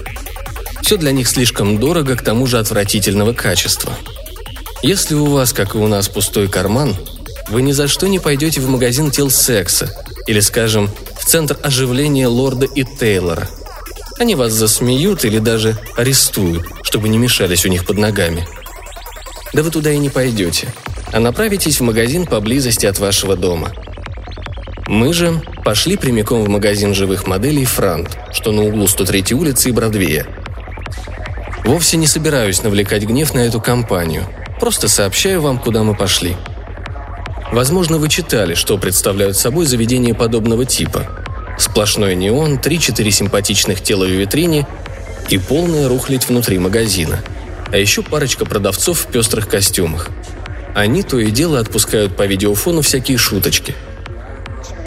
Все 0.88 0.96
для 0.96 1.12
них 1.12 1.28
слишком 1.28 1.82
дорого, 1.82 2.16
к 2.16 2.22
тому 2.22 2.48
же 2.48 2.60
отвратительного 2.60 3.34
качества. 3.34 3.92
Если 4.82 5.16
у 5.16 5.26
вас, 5.26 5.52
как 5.52 5.76
и 5.76 5.78
у 5.78 5.86
нас, 5.86 6.08
пустой 6.08 6.48
карман, 6.48 6.96
вы 7.50 7.62
ни 7.62 7.74
за 7.74 7.90
что 7.90 8.08
не 8.08 8.20
пойдете 8.20 8.62
в 8.62 8.70
магазин 8.70 9.12
тел 9.12 9.30
секса 9.30 9.94
или, 10.28 10.40
скажем, 10.40 10.90
в 11.20 11.26
центр 11.26 11.58
оживления 11.62 12.28
лорда 12.28 12.66
и 12.66 12.86
Тейлора– 12.86 13.50
они 14.18 14.36
вас 14.36 14.54
засмеют 14.54 15.26
или 15.26 15.40
даже 15.40 15.78
арестуют, 15.98 16.66
чтобы 16.84 17.10
не 17.10 17.18
мешались 17.18 17.66
у 17.66 17.70
них 17.70 17.86
под 17.86 17.98
ногами. 17.98 18.48
Да 19.52 19.64
вы 19.64 19.72
туда 19.72 19.92
и 19.92 19.98
не 19.98 20.10
пойдете, 20.10 20.74
а 21.12 21.20
направитесь 21.20 21.82
в 21.82 21.84
магазин 21.84 22.26
поблизости 22.26 22.86
от 22.86 22.98
вашего 22.98 23.36
дома. 23.36 23.74
Мы 24.88 25.12
же 25.12 25.44
пошли 25.66 25.98
прямиком 25.98 26.46
в 26.46 26.48
магазин 26.48 26.94
живых 26.94 27.28
моделей 27.28 27.66
«Франт», 27.66 28.18
что 28.32 28.54
на 28.54 28.64
углу 28.64 28.88
103 28.88 29.36
улицы 29.36 29.68
и 29.68 29.74
Бродвея. 29.74 30.47
Вовсе 31.66 31.98
не 31.98 32.08
собираюсь 32.08 32.64
навлекать 32.64 33.04
гнев 33.04 33.34
на 33.34 33.40
эту 33.40 33.60
компанию, 33.60 34.24
просто 34.60 34.88
сообщаю 34.88 35.42
вам, 35.42 35.60
куда 35.60 35.84
мы 35.84 35.96
пошли. 35.96 36.36
Возможно, 37.52 37.98
вы 37.98 38.10
читали, 38.10 38.54
что 38.54 38.78
представляют 38.78 39.38
собой 39.38 39.66
заведения 39.66 40.14
подобного 40.14 40.66
типа– 40.66 41.08
Сплошной 41.58 42.16
неон, 42.16 42.58
3-4 42.58 43.10
симпатичных 43.10 43.82
тела 43.82 44.06
в 44.06 44.12
витрине 44.12 44.68
и 45.30 45.38
полная 45.38 45.88
рухлядь 45.88 46.28
внутри 46.30 46.60
магазина. 46.60 47.22
А 47.72 47.78
еще 47.78 48.04
парочка 48.04 48.46
продавцов 48.46 49.00
в 49.00 49.08
пестрых 49.08 49.50
костюмах. 49.50 50.10
Они 50.76 51.02
то 51.02 51.20
и 51.20 51.32
дело 51.32 51.60
отпускают 51.60 52.16
по 52.16 52.26
видеофону 52.28 52.82
всякие 52.82 53.18
шуточки. 53.18 53.76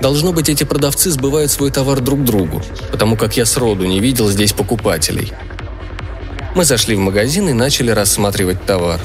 Должно 0.00 0.33
быть, 0.33 0.49
эти 0.49 0.64
продавцы 0.64 1.11
сбывают 1.11 1.50
свой 1.50 1.71
товар 1.71 2.00
друг 2.00 2.25
другу, 2.25 2.62
потому 2.90 3.16
как 3.16 3.37
я 3.37 3.45
сроду 3.45 3.85
не 3.85 4.00
видел 4.00 4.30
здесь 4.30 4.52
покупателей. 4.52 5.33
Мы 6.54 6.64
зашли 6.64 6.97
в 6.97 6.99
магазин 6.99 7.49
и 7.49 7.52
начали 7.52 7.90
рассматривать 7.90 8.64
товар. 8.64 9.00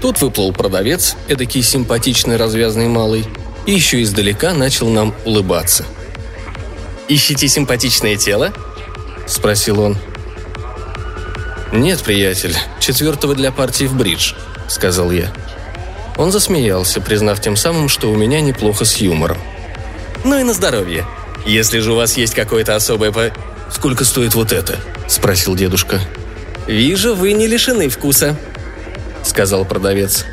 Тут 0.00 0.20
выплыл 0.20 0.52
продавец, 0.52 1.16
эдакий 1.28 1.62
симпатичный 1.62 2.36
развязный 2.36 2.88
малый, 2.88 3.24
и 3.66 3.72
еще 3.72 4.02
издалека 4.02 4.54
начал 4.54 4.88
нам 4.88 5.14
улыбаться– 5.24 5.84
Ищите 7.08 7.46
симпатичное 7.46 8.16
тело?»– 8.16 8.52
спросил 9.26 9.80
он. 9.80 9.96
«Нет, 11.72 12.02
приятель, 12.02 12.56
четвертого 12.80 13.36
для 13.36 13.52
партии 13.52 13.84
в 13.84 13.94
бридж»,– 13.94 14.34
сказал 14.68 15.12
я. 15.12 15.32
Он 16.16 16.32
засмеялся, 16.32 17.00
признав 17.00 17.40
тем 17.40 17.54
самым, 17.54 17.88
что 17.88 18.10
у 18.10 18.16
меня 18.16 18.40
неплохо 18.40 18.84
с 18.84 18.96
юмором. 18.96 19.38
«Ну 20.24 20.38
и 20.38 20.42
на 20.42 20.52
здоровье. 20.52 21.06
Если 21.44 21.78
же 21.78 21.92
у 21.92 21.96
вас 21.96 22.16
есть 22.16 22.34
какое-то 22.34 22.74
особое 22.74 23.12
по...» 23.12 23.30
«Сколько 23.70 24.04
стоит 24.04 24.34
вот 24.34 24.52
это?»– 24.52 24.80
спросил 25.08 25.54
дедушка. 25.54 26.00
«Вижу, 26.66 27.14
вы 27.14 27.32
не 27.32 27.46
лишены 27.46 27.88
вкуса»,– 27.88 28.36
сказал 29.22 29.64
продавец. 29.64 30.24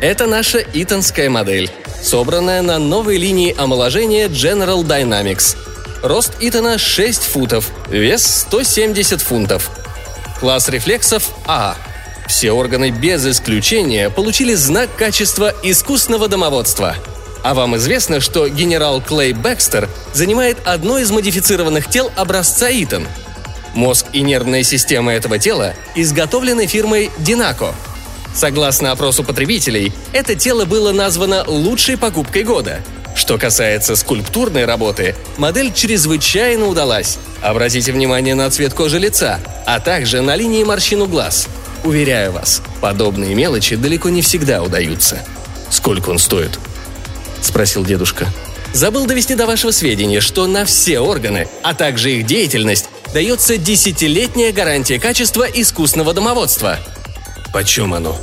«Это 0.00 0.26
наша 0.26 0.58
итонская 0.72 1.30
модель, 1.30 1.70
собранная 2.02 2.62
на 2.62 2.78
новой 2.78 3.16
линии 3.16 3.54
омоложения 3.56 4.28
General 4.28 4.82
Dynamics– 4.82 5.56
Рост 6.02 6.34
Итана 6.38 6.78
6 6.78 7.24
футов, 7.24 7.70
вес 7.88 8.24
170 8.24 9.20
фунтов. 9.20 9.70
Класс 10.38 10.68
рефлексов 10.68 11.30
А. 11.46 11.76
Все 12.28 12.52
органы 12.52 12.90
без 12.90 13.26
исключения 13.26 14.10
получили 14.10 14.54
знак 14.54 14.88
качества 14.96 15.52
искусного 15.64 16.28
домоводства. 16.28 16.94
А 17.42 17.54
вам 17.54 17.76
известно, 17.76 18.20
что 18.20 18.48
генерал 18.48 19.00
Клей 19.00 19.32
Бэкстер 19.32 19.88
занимает 20.12 20.58
одно 20.64 20.98
из 20.98 21.10
модифицированных 21.10 21.88
тел 21.88 22.12
образца 22.14 22.68
Итан. 22.70 23.06
Мозг 23.76 24.06
и 24.12 24.22
нервная 24.22 24.64
система 24.64 25.12
этого 25.12 25.38
тела 25.38 25.74
изготовлены 25.94 26.66
фирмой 26.66 27.12
Динако. 27.18 27.74
Согласно 28.34 28.90
опросу 28.90 29.22
потребителей, 29.22 29.92
это 30.12 30.34
тело 30.34 30.64
было 30.64 30.90
названо 30.90 31.44
лучшей 31.46 31.96
покупкой 31.96 32.42
года– 32.42 32.80
что 33.16 33.38
касается 33.38 33.96
скульптурной 33.96 34.66
работы, 34.66 35.14
модель 35.38 35.72
чрезвычайно 35.72 36.66
удалась. 36.66 37.18
Обратите 37.40 37.90
внимание 37.90 38.34
на 38.34 38.50
цвет 38.50 38.74
кожи 38.74 38.98
лица, 38.98 39.40
а 39.64 39.80
также 39.80 40.20
на 40.20 40.36
линии 40.36 40.62
морщин 40.62 41.00
у 41.00 41.06
глаз. 41.06 41.48
Уверяю 41.82 42.32
вас, 42.32 42.62
подобные 42.82 43.34
мелочи 43.34 43.74
далеко 43.74 44.10
не 44.10 44.20
всегда 44.20 44.62
удаются. 44.62 45.24
«Сколько 45.70 46.10
он 46.10 46.18
стоит?»– 46.18 46.58
спросил 47.40 47.86
дедушка. 47.86 48.28
Забыл 48.74 49.06
довести 49.06 49.34
до 49.34 49.46
вашего 49.46 49.70
сведения, 49.70 50.20
что 50.20 50.46
на 50.46 50.66
все 50.66 51.00
органы, 51.00 51.48
а 51.62 51.72
также 51.72 52.12
их 52.12 52.26
деятельность, 52.26 52.90
дается 53.16 53.56
десятилетняя 53.56 54.52
гарантия 54.52 54.98
качества 54.98 55.44
искусного 55.44 56.12
домоводства. 56.12 56.78
Почем 57.50 57.94
оно? 57.94 58.14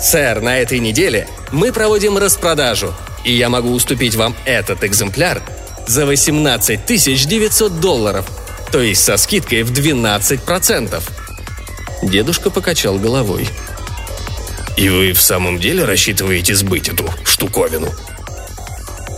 Сэр, 0.00 0.40
на 0.42 0.58
этой 0.58 0.78
неделе 0.78 1.26
мы 1.50 1.72
проводим 1.72 2.16
распродажу 2.18 2.94
и 3.24 3.32
я 3.32 3.48
могу 3.48 3.72
уступить 3.72 4.14
вам 4.14 4.36
этот 4.44 4.84
экземпляр 4.84 5.42
за 5.88 6.06
18 6.06 6.86
900 6.86 7.80
долларов, 7.80 8.26
то 8.70 8.80
есть 8.80 9.02
со 9.02 9.16
скидкой 9.16 9.64
в 9.64 9.72
12%. 9.72 11.02
Дедушка 12.04 12.50
покачал 12.50 12.96
головой. 12.96 13.48
«И 14.76 14.88
вы 14.88 15.14
в 15.14 15.20
самом 15.20 15.58
деле 15.58 15.84
рассчитываете 15.84 16.54
сбыть 16.54 16.88
эту 16.88 17.12
штуковину?» 17.24 17.92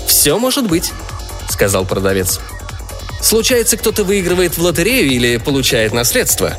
«Все 0.07 0.39
может 0.39 0.67
быть»,— 0.67 0.93
сказал 1.50 1.85
продавец. 1.85 2.41
«Случается, 3.23 3.77
кто-то 3.77 4.05
выигрывает 4.05 4.57
в 4.57 4.62
лотерею 4.62 5.11
или 5.11 5.37
получает 5.37 5.93
наследство?» 5.93 6.57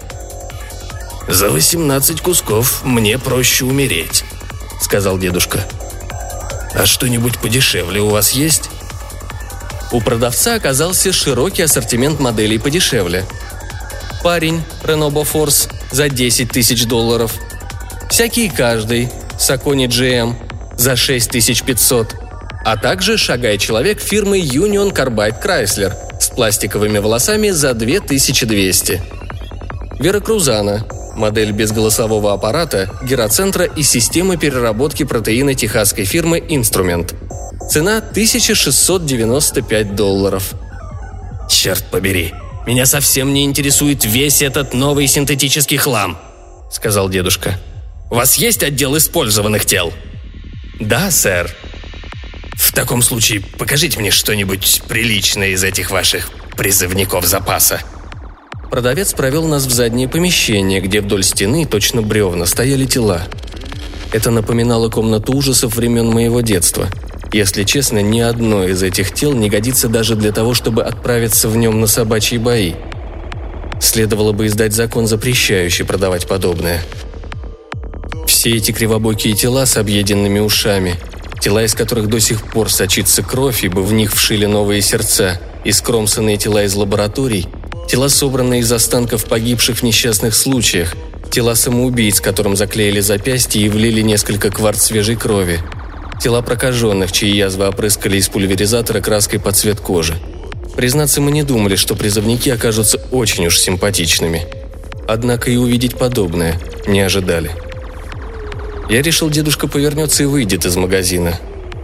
«За 1.28 1.50
18 1.50 2.22
кусков 2.22 2.84
мне 2.84 3.18
проще 3.18 3.66
умереть»,— 3.66 4.24
сказал 4.82 5.18
дедушка. 5.18 5.66
«А 6.74 6.86
что-нибудь 6.86 7.40
подешевле 7.40 8.02
у 8.02 8.10
вас 8.10 8.32
есть?» 8.32 8.70
У 9.92 10.00
продавца 10.00 10.56
оказался 10.56 11.12
широкий 11.12 11.64
ассортимент 11.64 12.20
моделей 12.20 12.58
подешевле. 12.58 13.26
Парень 14.24 14.64
Renault 14.84 15.28
Force 15.32 15.70
за 15.92 16.08
10 16.08 16.50
тысяч 16.50 16.86
долларов. 16.86 17.34
Всякий 18.10 18.50
каждый 18.50 19.10
Сакони 19.38 19.88
GM 19.88 20.36
за 20.78 20.96
6500, 20.96 22.16
а 22.64 22.78
также 22.78 23.18
шагай 23.18 23.58
человек 23.58 24.00
фирмы 24.00 24.40
Union 24.40 24.94
Carbide 24.94 25.44
Chrysler 25.44 25.94
пластиковыми 26.36 27.00
волосами 27.00 27.50
за 27.50 27.74
2200. 27.74 29.02
Вера 30.00 30.20
Крузана, 30.20 30.86
модель 31.16 31.52
без 31.52 31.72
голосового 31.72 32.34
аппарата, 32.34 32.90
гироцентра 33.04 33.66
и 33.66 33.84
системы 33.84 34.38
переработки 34.38 35.04
протеина 35.04 35.54
техасской 35.54 36.06
фирмы 36.06 36.40
Instrument. 36.40 37.16
Цена 37.70 37.98
1695 37.98 39.96
долларов. 39.96 40.54
«Черт 41.50 41.86
побери, 41.92 42.34
меня 42.66 42.86
совсем 42.86 43.34
не 43.34 43.44
интересует 43.44 44.06
весь 44.06 44.42
этот 44.42 44.74
новый 44.74 45.08
синтетический 45.08 45.78
хлам»,— 45.78 46.18
сказал 46.72 47.10
дедушка. 47.10 47.60
«У 48.10 48.16
вас 48.16 48.36
есть 48.36 48.64
отдел 48.64 48.98
использованных 48.98 49.66
тел?» 49.66 49.94
«Да, 50.80 51.12
сэр». 51.12 51.54
«В 52.62 52.74
таком 52.74 53.02
случае 53.02 53.42
покажите 53.58 54.00
мне 54.00 54.12
что-нибудь 54.12 54.84
приличное 54.88 55.50
из 55.50 55.64
этих 55.64 55.90
ваших 55.90 56.30
призывников 56.56 57.26
запаса», 57.26 57.82
Продавец 58.70 59.12
провел 59.12 59.48
нас 59.48 59.66
в 59.66 59.72
заднее 59.72 60.08
помещение, 60.08 60.80
где 60.80 61.02
вдоль 61.02 61.24
стены, 61.24 61.66
точно 61.66 62.02
бревна, 62.02 62.46
стояли 62.46 62.86
тела. 62.86 63.24
Это 64.14 64.32
напоминало 64.32 64.90
комнату 64.90 65.34
ужасов 65.34 65.76
времен 65.76 66.08
моего 66.08 66.40
детства. 66.40 66.88
Если 67.34 67.66
честно, 67.66 68.02
ни 68.02 68.22
одно 68.22 68.66
из 68.66 68.82
этих 68.82 69.14
тел 69.14 69.34
не 69.34 69.50
годится 69.50 69.90
даже 69.90 70.16
для 70.16 70.32
того, 70.32 70.54
чтобы 70.54 70.84
отправиться 70.84 71.50
в 71.50 71.58
нем 71.58 71.82
на 71.82 71.88
собачьи 71.88 72.38
бои. 72.38 72.76
Следовало 73.82 74.32
бы 74.32 74.46
издать 74.46 74.72
закон, 74.72 75.06
запрещающий 75.06 75.84
продавать 75.84 76.26
подобное. 76.26 76.82
Все 78.26 78.56
эти 78.56 78.72
кривобокие 78.72 79.34
тела 79.34 79.66
с 79.66 79.76
объеденными 79.76 80.40
ушами, 80.40 80.96
тела, 81.42 81.64
из 81.64 81.76
которых 81.76 82.08
до 82.08 82.20
сих 82.20 82.44
пор 82.44 82.72
сочится 82.72 83.24
кровь, 83.24 83.64
ибо 83.64 83.82
в 83.82 83.92
них 83.92 84.14
вшили 84.14 84.46
новые 84.46 84.82
сердца, 84.82 85.42
и 85.66 85.72
скромсанные 85.74 86.38
тела 86.38 86.64
из 86.64 86.74
лабораторий– 86.76 87.48
Тела, 87.92 88.08
собранные 88.08 88.62
из 88.62 88.72
останков 88.72 89.26
погибших 89.26 89.80
в 89.80 89.84
несчастных 89.84 90.34
случаях. 90.34 90.96
Тела 91.30 91.56
самоубийц, 91.56 92.22
которым 92.22 92.56
заклеили 92.56 93.02
запястья 93.02 93.60
и 93.60 93.68
влили 93.68 94.00
несколько 94.00 94.50
кварт 94.50 94.80
свежей 94.82 95.18
крови. 95.18 95.60
Тела 96.22 96.42
прокаженных, 96.42 97.12
чьи 97.12 97.36
язвы 97.36 97.68
опрыскали 97.68 98.16
из 98.16 98.30
пульверизатора 98.30 99.02
краской 99.02 99.42
под 99.42 99.58
цвет 99.58 99.82
кожи. 99.82 100.16
Признаться, 100.78 101.20
мы 101.20 101.32
не 101.32 101.44
думали, 101.44 101.76
что 101.76 101.96
призывники 101.96 102.48
окажутся 102.48 102.98
очень 103.12 103.48
уж 103.48 103.60
симпатичными. 103.60 104.48
Однако 105.06 105.52
и 105.52 105.58
увидеть 105.58 105.98
подобное 105.98 106.58
не 106.88 107.02
ожидали. 107.02 107.52
Я 108.92 109.02
решил, 109.02 109.32
дедушка 109.32 109.68
повернется 109.68 110.22
и 110.22 110.28
выйдет 110.28 110.66
из 110.66 110.76
магазина. 110.76 111.40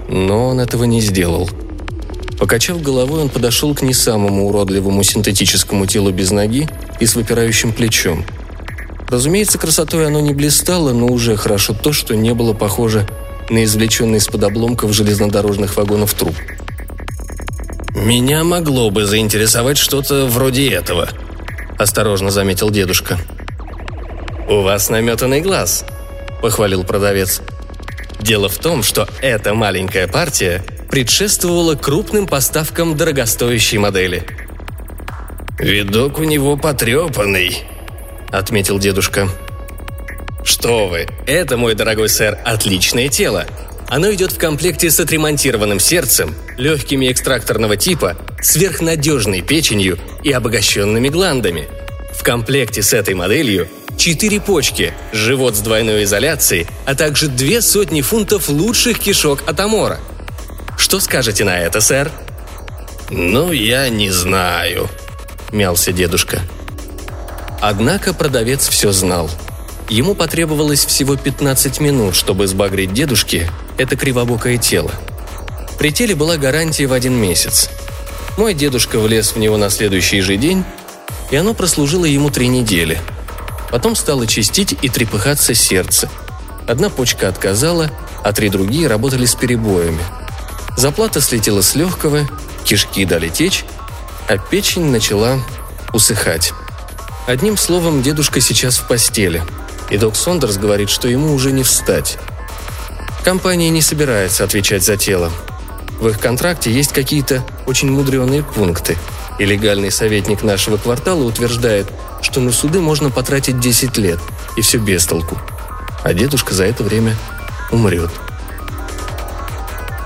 Но 0.08 0.50
он 0.50 0.60
этого 0.60 0.84
не 0.84 1.02
сделал– 1.02 1.50
Покачав 2.38 2.84
головой, 2.84 3.22
он 3.22 3.30
подошел 3.30 3.74
к 3.74 3.82
не 3.82 3.94
самому 3.94 4.48
уродливому 4.48 5.02
синтетическому 5.02 5.88
телу 5.88 6.12
без 6.12 6.32
ноги 6.32 6.70
и 7.00 7.06
с 7.06 7.16
выпирающим 7.16 7.74
плечом. 7.74 8.26
Разумеется, 9.10 9.58
красотой 9.58 10.06
оно 10.06 10.20
не 10.20 10.34
блистало, 10.34 10.94
но 10.94 11.08
уже 11.08 11.36
хорошо 11.36 11.74
то, 11.74 11.94
что 11.94 12.16
не 12.16 12.34
было 12.34 12.54
похоже 12.54 13.08
на 13.50 13.64
извлеченный 13.64 14.20
из-под 14.20 14.44
обломков 14.44 14.94
железнодорожных 14.94 15.78
вагонов 15.78 16.14
труп. 16.14 16.36
«Меня 17.96 18.44
могло 18.44 18.92
бы 18.92 19.06
заинтересовать 19.06 19.78
что-то 19.78 20.28
вроде 20.28 20.70
этого»,– 20.70 21.10
осторожно 21.80 22.30
заметил 22.30 22.70
дедушка. 22.70 23.18
«У 24.48 24.62
вас 24.62 24.90
наметанный 24.90 25.42
глаз»,– 25.42 25.86
похвалил 26.42 26.84
продавец. 26.84 27.42
«Дело 28.20 28.50
в 28.50 28.58
том, 28.58 28.84
что 28.84 29.08
эта 29.22 29.54
маленькая 29.54 30.08
партия 30.08 30.64
предшествовала 30.90 31.76
крупным 31.76 32.28
поставкам 32.28 32.98
дорогостоящей 32.98 33.78
модели. 33.78 34.26
«Видок 35.60 36.20
у 36.20 36.24
него 36.24 36.58
потрепанный»,— 36.58 37.64
отметил 38.32 38.80
дедушка. 38.80 39.30
«Что 40.44 40.88
вы, 40.88 41.08
это, 41.26 41.58
мой 41.58 41.76
дорогой 41.76 42.10
сэр, 42.10 42.38
отличное 42.46 43.10
тело. 43.10 43.46
Оно 43.90 44.14
идет 44.14 44.34
в 44.34 44.38
комплекте 44.38 44.90
с 44.90 45.00
отремонтированным 45.00 45.80
сердцем, 45.80 46.34
легкими 46.58 47.12
экстракторного 47.12 47.78
типа, 47.78 48.18
сверхнадежной 48.42 49.42
печенью 49.42 49.98
и 50.24 50.32
обогащенными 50.32 51.10
гландами. 51.10 51.68
В 52.14 52.24
комплекте 52.24 52.82
с 52.82 52.94
этой 52.94 53.14
моделью 53.14 53.68
четыре 53.98 54.40
почки, 54.40 54.94
живот 55.12 55.56
с 55.56 55.60
двойной 55.60 56.04
изоляцией, 56.04 56.68
а 56.86 56.96
также 56.96 57.28
две 57.28 57.62
сотни 57.62 58.02
фунтов 58.02 58.50
лучших 58.50 59.00
кишок 59.00 59.44
от 59.48 59.60
Амора– 59.60 60.00
что 60.78 61.00
скажете 61.00 61.44
на 61.44 61.60
это, 61.60 61.82
сэр?» 61.82 62.12
«Ну, 63.10 63.52
я 63.52 63.90
не 63.90 64.10
знаю»,— 64.10 64.90
мялся 65.52 65.92
дедушка. 65.92 66.42
Однако 67.60 68.14
продавец 68.14 68.70
все 68.70 68.92
знал. 68.92 69.30
Ему 69.90 70.14
потребовалось 70.14 70.86
всего 70.86 71.16
15 71.16 71.80
минут, 71.80 72.16
чтобы 72.16 72.48
сбагрить 72.48 72.94
дедушке 72.94 73.50
это 73.78 73.96
кривобокое 73.96 74.58
тело. 74.58 74.92
При 75.80 75.92
теле 75.92 76.14
была 76.16 76.38
гарантия 76.38 76.88
в 76.88 76.94
один 76.94 77.14
месяц. 77.16 77.70
Мой 78.38 78.54
дедушка 78.54 79.00
влез 79.00 79.32
в 79.32 79.40
него 79.40 79.58
на 79.58 79.70
следующий 79.70 80.22
же 80.22 80.38
день, 80.38 80.64
и 81.32 81.36
оно 81.36 81.54
прослужило 81.54 82.06
ему 82.06 82.30
три 82.30 82.48
недели. 82.48 83.00
Потом 83.72 83.96
стало 83.96 84.28
чистить 84.28 84.78
и 84.82 84.90
трепыхаться 84.90 85.54
сердце. 85.54 86.10
Одна 86.68 86.90
почка 86.90 87.28
отказала, 87.28 87.92
а 88.24 88.34
три 88.34 88.50
другие 88.50 88.88
работали 88.88 89.26
с 89.26 89.36
перебоями– 89.36 90.04
Заплата 90.78 91.22
слетела 91.22 91.62
с 91.62 91.74
легкого, 91.74 92.28
кишки 92.64 93.04
дали 93.04 93.30
течь, 93.30 93.66
а 94.28 94.38
печень 94.38 94.86
начала 94.86 95.40
усыхать. 95.92 96.54
Одним 97.26 97.58
словом, 97.58 98.04
дедушка 98.04 98.42
сейчас 98.42 98.78
в 98.78 98.88
постели, 98.88 99.42
и 99.90 99.98
док 99.98 100.16
Сондерс 100.16 100.58
говорит, 100.58 100.92
что 100.92 101.08
ему 101.08 101.34
уже 101.34 101.52
не 101.52 101.64
встать. 101.64 102.20
Компания 103.24 103.72
не 103.72 103.82
собирается 103.82 104.44
отвечать 104.44 104.84
за 104.84 104.98
тело. 104.98 105.32
В 106.00 106.10
их 106.10 106.20
контракте 106.20 106.72
есть 106.72 106.94
какие-то 106.94 107.44
очень 107.66 107.90
мудреные 107.90 108.44
пункты, 108.44 108.98
и 109.40 109.46
легальный 109.46 109.92
советник 109.92 110.44
нашего 110.44 110.78
квартала 110.78 111.24
утверждает, 111.24 111.88
что 112.22 112.40
на 112.40 112.52
суды 112.52 112.80
можно 112.80 113.10
потратить 113.10 113.60
10 113.60 113.98
лет, 113.98 114.20
и 114.56 114.62
все 114.62 114.78
без 114.78 115.06
толку. 115.06 115.40
А 116.04 116.14
дедушка 116.14 116.54
за 116.54 116.66
это 116.66 116.84
время 116.84 117.16
умрет. 117.72 118.12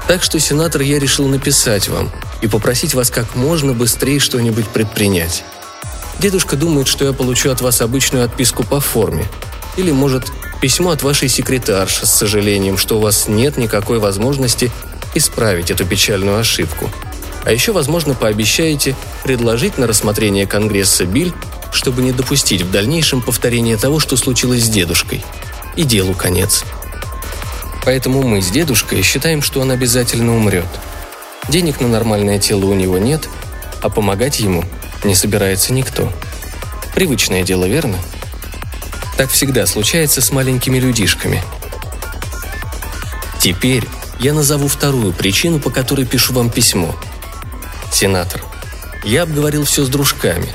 Так 0.08 0.24
что, 0.24 0.39
сенатор, 0.39 0.82
я 0.82 1.00
решил 1.00 1.28
написать 1.28 1.88
вам 1.88 2.12
и 2.41 2.48
попросить 2.48 2.94
вас 2.94 3.10
как 3.10 3.36
можно 3.36 3.74
быстрее 3.74 4.20
что-нибудь 4.20 4.67
предпринять. 4.67 5.44
Дедушка 6.20 6.56
думает, 6.56 6.88
что 6.88 7.06
я 7.06 7.13
получу 7.13 7.50
от 7.50 7.62
вас 7.62 7.82
обычную 7.82 8.26
отписку 8.26 8.63
по 8.63 8.80
форме. 8.80 9.26
Или, 9.78 9.91
может, 9.91 10.32
письмо 10.60 10.91
от 10.91 11.02
вашей 11.02 11.30
секретарши 11.30 12.06
с 12.06 12.12
сожалением, 12.12 12.78
что 12.78 12.98
у 12.98 13.02
вас 13.02 13.28
нет 13.28 13.58
никакой 13.58 14.00
возможности 14.00 14.72
исправить 15.15 15.72
эту 15.72 15.86
печальную 15.86 16.38
ошибку. 16.38 16.89
А 17.44 17.52
еще, 17.52 17.72
возможно, 17.72 18.14
пообещаете 18.14 18.96
предложить 19.24 19.78
на 19.78 19.88
рассмотрение 19.88 20.46
Конгресса 20.46 21.06
Биль, 21.06 21.34
чтобы 21.72 22.02
не 22.02 22.12
допустить 22.12 22.62
в 22.62 22.72
дальнейшем 22.72 23.22
повторения 23.22 23.78
того, 23.78 24.00
что 24.00 24.18
случилось 24.18 24.66
с 24.66 24.70
дедушкой. 24.70 25.24
И 25.76 25.84
делу 25.84 26.14
конец. 26.14 26.64
Поэтому 27.84 28.22
мы 28.22 28.42
с 28.42 28.50
дедушкой 28.50 29.02
считаем, 29.02 29.42
что 29.42 29.60
он 29.60 29.72
обязательно 29.72 30.36
умрет. 30.36 30.68
Денег 31.50 31.82
на 31.82 31.88
нормальное 31.88 32.40
тело 32.40 32.66
у 32.66 32.74
него 32.74 32.98
нет, 32.98 33.28
а 33.82 33.90
помогать 33.90 34.40
ему 34.40 34.64
не 35.04 35.16
собирается 35.16 35.74
никто. 35.74 36.12
Привычное 36.94 37.42
дело, 37.42 37.66
верно? 37.66 37.98
Так 39.18 39.32
всегда 39.32 39.66
случается 39.66 40.22
с 40.22 40.32
маленькими 40.32 40.78
людишками. 40.78 41.44
Теперь 43.40 43.88
я 44.20 44.34
назову 44.34 44.68
вторую 44.68 45.14
причину, 45.14 45.60
по 45.60 45.72
которой 45.72 46.06
пишу 46.06 46.34
вам 46.34 46.52
письмо. 46.52 46.96
Сенатор, 47.92 48.44
я 49.04 49.24
обговорил 49.24 49.66
все 49.66 49.84
с 49.84 49.90
дружками, 49.90 50.52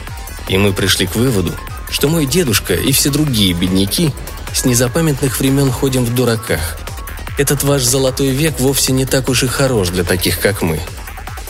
и 0.49 0.57
мы 0.57 0.73
пришли 0.73 1.07
к 1.07 1.15
выводу, 1.15 1.55
что 1.91 2.09
мой 2.09 2.27
дедушка 2.27 2.75
и 2.75 2.93
все 2.93 3.11
другие 3.11 3.53
бедняки 3.53 4.13
с 4.55 4.65
незапамятных 4.65 5.39
времен 5.39 5.71
ходим 5.71 6.05
в 6.05 6.15
дураках– 6.15 6.79
этот 7.39 7.63
ваш 7.65 7.83
золотой 7.83 8.31
век 8.31 8.61
вовсе 8.61 8.93
не 8.93 9.05
так 9.05 9.29
уж 9.29 9.43
и 9.43 9.47
хорош 9.47 9.91
для 9.91 10.05
таких, 10.05 10.41
как 10.41 10.63
мы. 10.63 10.81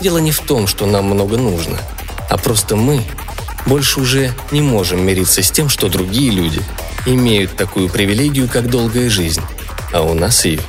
Дело 0.01 0.17
не 0.17 0.31
в 0.31 0.39
том, 0.41 0.67
что 0.67 0.85
нам 0.85 1.05
много 1.05 1.37
нужно, 1.37 1.79
а 2.29 2.37
просто 2.37 2.75
мы 2.75 3.01
больше 3.65 4.01
уже 4.01 4.33
не 4.51 4.61
можем 4.61 5.05
мириться 5.05 5.41
с 5.41 5.49
тем, 5.49 5.69
что 5.69 5.87
другие 5.87 6.31
люди 6.31 6.61
имеют 7.05 7.55
такую 7.55 7.89
привилегию, 7.89 8.49
как 8.49 8.69
долгая 8.69 9.09
жизнь, 9.09 9.41
а 9.93 10.01
у 10.01 10.13
нас 10.13 10.43
ее 10.43 10.59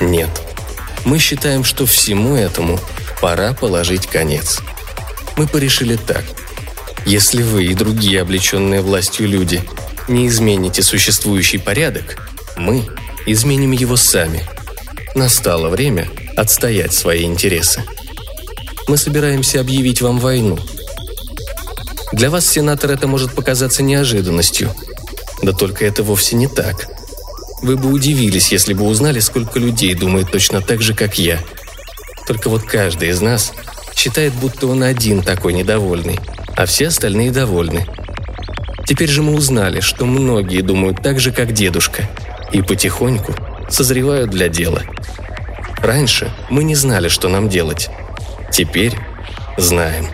нет. 0.00 0.30
Мы 1.04 1.20
считаем, 1.20 1.62
что 1.62 1.86
всему 1.86 2.34
этому 2.34 2.80
пора 3.20 3.52
положить 3.52 4.06
конец. 4.06 4.60
Мы 5.36 5.46
порешили 5.46 5.96
так. 5.96 6.24
Если 7.04 7.42
вы 7.42 7.66
и 7.66 7.74
другие 7.74 8.22
облеченные 8.22 8.80
властью 8.80 9.28
люди 9.28 9.62
не 10.08 10.26
измените 10.26 10.82
существующий 10.82 11.58
порядок, 11.58 12.28
мы 12.56 12.88
изменим 13.26 13.72
его 13.72 13.96
сами. 13.96 14.44
Настало 15.14 15.68
время 15.68 16.08
отстоять 16.36 16.92
свои 16.92 17.24
интересы. 17.24 17.82
Мы 18.88 18.96
собираемся 18.96 19.60
объявить 19.60 20.00
вам 20.00 20.18
войну. 20.18 20.58
Для 22.12 22.30
вас, 22.30 22.46
сенатор, 22.46 22.90
это 22.90 23.06
может 23.06 23.34
показаться 23.34 23.82
неожиданностью. 23.82 24.74
Да 25.42 25.52
только 25.52 25.84
это 25.84 26.02
вовсе 26.02 26.36
не 26.36 26.46
так. 26.46 26.88
Вы 27.62 27.76
бы 27.76 27.90
удивились, 27.90 28.52
если 28.52 28.74
бы 28.74 28.84
узнали, 28.84 29.20
сколько 29.20 29.58
людей 29.58 29.94
думает 29.94 30.30
точно 30.30 30.60
так 30.60 30.82
же, 30.82 30.94
как 30.94 31.18
я. 31.18 31.42
Только 32.26 32.48
вот 32.50 32.64
каждый 32.64 33.10
из 33.10 33.20
нас 33.20 33.52
считает, 33.94 34.34
будто 34.34 34.66
он 34.66 34.82
один 34.82 35.22
такой 35.22 35.52
недовольный, 35.52 36.18
а 36.56 36.66
все 36.66 36.88
остальные 36.88 37.30
довольны. 37.30 37.86
Теперь 38.84 39.08
же 39.08 39.22
мы 39.22 39.34
узнали, 39.34 39.80
что 39.80 40.06
многие 40.06 40.60
думают 40.60 41.02
так 41.02 41.18
же, 41.20 41.32
как 41.32 41.52
дедушка, 41.52 42.08
и 42.52 42.62
потихоньку 42.62 43.32
созревают 43.68 44.30
для 44.30 44.48
дела. 44.48 44.82
Раньше 45.78 46.32
мы 46.50 46.64
не 46.64 46.74
знали, 46.74 47.08
что 47.08 47.28
нам 47.28 47.48
делать. 47.48 47.90
Теперь 48.52 48.94
знаем. 49.56 50.06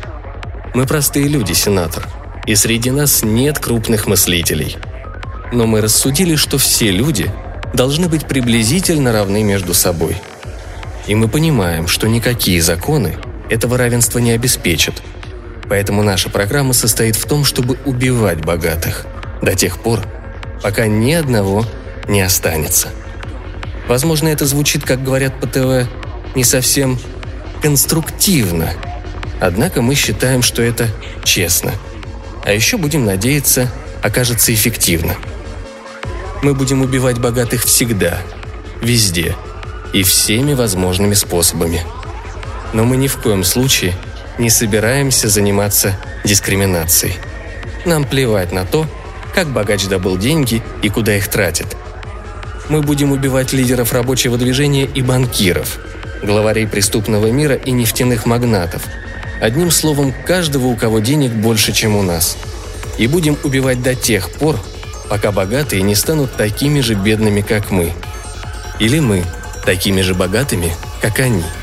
Мы 0.75 0.87
простые 0.87 1.29
люди, 1.29 1.53
сенатор, 1.53 2.07
и 2.47 2.55
среди 2.55 2.91
нас 2.91 3.23
нет 3.23 3.59
крупных 3.59 4.07
мыслителей. 4.07 4.77
Но 5.53 5.67
мы 5.67 5.81
рассудили, 5.81 6.37
что 6.37 6.59
все 6.59 6.91
люди 6.91 7.31
должны 7.75 8.09
быть 8.09 8.27
приблизительно 8.27 9.13
равны 9.13 9.43
между 9.43 9.75
собой. 9.75 10.17
И 11.07 11.15
мы 11.15 11.29
понимаем, 11.29 11.89
что 11.89 12.09
никакие 12.09 12.63
законы 12.63 13.17
этого 13.51 13.77
равенства 13.77 14.19
не 14.19 14.33
обеспечат. 14.33 15.03
Поэтому 15.69 16.03
наша 16.03 16.31
программа 16.31 16.73
состоит 16.73 17.17
в 17.17 17.27
том, 17.27 17.45
чтобы 17.45 17.79
убивать 17.85 18.45
богатых 18.45 19.07
до 19.41 19.55
тех 19.55 19.79
пор, 19.81 20.01
пока 20.63 20.87
ни 20.87 21.13
одного 21.13 21.65
не 22.09 22.21
останется. 22.21 22.89
Возможно, 23.89 24.29
это 24.29 24.47
звучит, 24.47 24.85
как 24.85 25.03
говорят 25.03 25.39
по 25.41 25.47
ТВ, 25.47 25.89
не 26.35 26.45
совсем 26.45 26.99
конструктивно. 27.63 28.71
Однако 29.41 29.83
мы 29.83 29.95
считаем, 29.95 30.43
что 30.43 30.63
это 30.63 30.89
честно. 31.25 31.73
А 32.45 32.53
еще 32.53 32.77
будем 32.77 33.05
надеяться, 33.05 33.71
окажется 34.03 34.55
эффективно. 34.55 35.17
Мы 36.43 36.55
будем 36.55 36.83
убивать 36.83 37.19
богатых 37.19 37.65
всегда, 37.65 38.19
везде 38.81 39.35
и 39.93 40.03
всеми 40.03 40.55
возможными 40.55 41.15
способами– 41.15 41.83
но 42.73 42.85
мы 42.85 42.97
ни 42.97 43.07
в 43.07 43.19
коем 43.19 43.45
случае 43.45 43.95
не 44.39 44.51
собираемся 44.51 45.29
заниматься 45.29 45.99
дискриминацией. 46.25 47.15
Нам 47.85 48.05
плевать 48.05 48.53
на 48.53 48.65
то, 48.65 48.87
как 49.35 49.49
богач 49.49 49.87
добыл 49.87 50.17
деньги 50.17 50.63
и 50.83 50.89
куда 50.89 51.17
их 51.17 51.29
тратит. 51.29 51.77
Мы 52.69 52.81
будем 52.81 53.13
убивать 53.13 53.53
лидеров 53.53 53.93
рабочего 53.93 54.39
движения 54.39 54.85
и 54.85 55.03
банкиров, 55.03 55.79
главарей 56.23 56.67
преступного 56.67 57.27
мира 57.31 57.55
и 57.55 57.73
нефтяных 57.73 58.25
магнатов. 58.25 58.83
Одним 59.41 59.71
словом, 59.71 60.15
каждого, 60.27 60.69
у 60.69 60.77
кого 60.77 61.01
денег 61.01 61.33
больше, 61.33 61.73
чем 61.73 61.97
у 61.97 62.03
нас. 62.03 62.37
И 62.99 63.07
будем 63.07 63.37
убивать 63.43 63.83
до 63.83 63.95
тех 63.95 64.31
пор, 64.31 64.57
пока 65.11 65.33
богатые 65.33 65.83
не 65.83 65.95
станут 65.95 66.37
такими 66.37 66.81
же 66.81 66.95
бедными, 66.95 67.41
как 67.41 67.71
мы. 67.71 67.93
Или 68.79 69.01
мы 69.01 69.25
такими 69.65 70.01
же 70.01 70.15
богатыми, 70.15 70.75
как 71.01 71.21
они– 71.21 71.45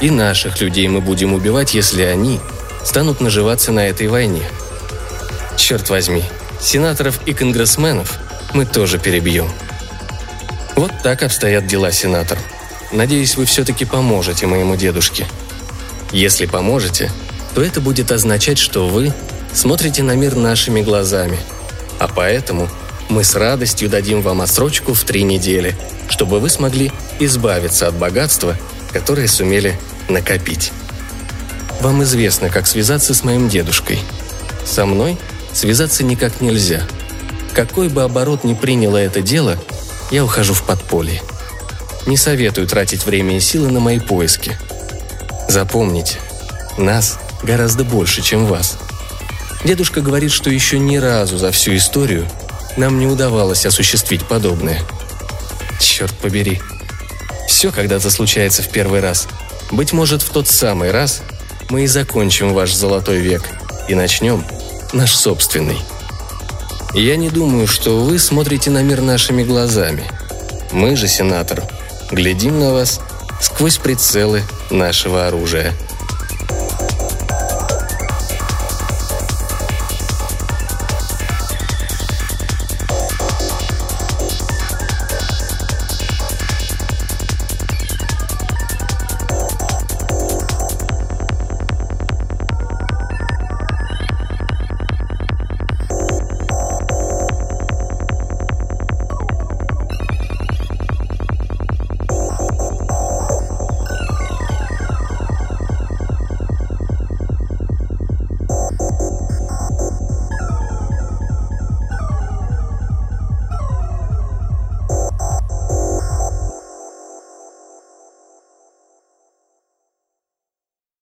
и 0.00 0.10
наших 0.10 0.60
людей 0.60 0.86
мы 0.86 1.00
будем 1.00 1.34
убивать, 1.34 1.74
если 1.74 2.02
они 2.02 2.40
станут 2.84 3.20
наживаться 3.20 3.72
на 3.72 3.88
этой 3.88 4.06
войне. 4.06 4.44
Черт 5.56 5.90
возьми, 5.90 6.22
сенаторов 6.60 7.20
и 7.26 7.32
конгрессменов 7.32 8.18
мы 8.54 8.64
тоже 8.64 8.98
перебьем. 8.98 9.50
Вот 10.76 10.92
так 11.02 11.24
обстоят 11.24 11.66
дела, 11.66 11.90
сенатор. 11.90 12.38
Надеюсь, 12.92 13.36
вы 13.36 13.44
все-таки 13.44 13.84
поможете 13.84 14.46
моему 14.46 14.76
дедушке. 14.76 15.26
Если 16.12 16.46
поможете, 16.46 17.10
то 17.54 17.62
это 17.62 17.80
будет 17.80 18.12
означать, 18.12 18.58
что 18.58 18.86
вы 18.86 19.12
смотрите 19.52 20.04
на 20.04 20.14
мир 20.14 20.36
нашими 20.36 20.80
глазами. 20.80 21.38
А 21.98 22.06
поэтому 22.06 22.68
мы 23.08 23.24
с 23.24 23.34
радостью 23.34 23.88
дадим 23.88 24.22
вам 24.22 24.40
отсрочку 24.40 24.94
в 24.94 25.04
три 25.04 25.22
недели, 25.22 25.76
чтобы 26.08 26.40
вы 26.40 26.50
смогли 26.50 26.92
избавиться 27.18 27.88
от 27.88 27.94
богатства 27.94 28.56
которые 28.92 29.28
сумели 29.28 29.78
накопить. 30.08 30.72
Вам 31.80 32.02
известно, 32.02 32.48
как 32.48 32.66
связаться 32.66 33.14
с 33.14 33.22
моим 33.24 33.48
дедушкой. 33.48 34.00
Со 34.64 34.86
мной 34.86 35.18
связаться 35.52 36.04
никак 36.04 36.40
нельзя. 36.40 36.82
Какой 37.54 37.88
бы 37.88 38.02
оборот 38.02 38.44
ни 38.44 38.54
приняло 38.54 38.96
это 38.96 39.20
дело, 39.20 39.56
я 40.10 40.24
ухожу 40.24 40.54
в 40.54 40.64
подполье. 40.64 41.22
Не 42.06 42.16
советую 42.16 42.66
тратить 42.66 43.04
время 43.04 43.36
и 43.36 43.40
силы 43.40 43.70
на 43.70 43.80
мои 43.80 43.98
поиски. 44.00 44.56
Запомните, 45.48 46.18
нас 46.76 47.18
гораздо 47.42 47.84
больше, 47.84 48.22
чем 48.22 48.46
вас. 48.46 48.78
Дедушка 49.64 50.00
говорит, 50.00 50.30
что 50.30 50.50
еще 50.50 50.78
ни 50.78 50.96
разу 50.96 51.36
за 51.36 51.50
всю 51.52 51.76
историю 51.76 52.26
нам 52.76 52.98
не 52.98 53.06
удавалось 53.06 53.66
осуществить 53.66 54.24
подобное. 54.26 54.82
Черт 55.80 56.12
побери, 56.18 56.60
все 57.48 57.72
когда-то 57.72 58.10
случается 58.10 58.62
в 58.62 58.68
первый 58.68 59.00
раз. 59.00 59.28
Быть 59.70 59.92
может, 59.92 60.22
в 60.22 60.30
тот 60.30 60.48
самый 60.48 60.90
раз 60.90 61.22
мы 61.70 61.84
и 61.84 61.86
закончим 61.86 62.54
ваш 62.54 62.74
золотой 62.74 63.18
век 63.18 63.48
и 63.88 63.94
начнем 63.94 64.44
наш 64.92 65.14
собственный. 65.14 65.78
Я 66.94 67.16
не 67.16 67.30
думаю, 67.30 67.66
что 67.66 68.00
вы 68.00 68.18
смотрите 68.18 68.70
на 68.70 68.82
мир 68.82 69.00
нашими 69.00 69.44
глазами. 69.44 70.04
Мы 70.72 70.96
же, 70.96 71.08
сенатор, 71.08 71.62
глядим 72.10 72.58
на 72.58 72.72
вас 72.72 73.00
сквозь 73.40 73.78
прицелы 73.78 74.42
нашего 74.70 75.26
оружия– 75.26 75.74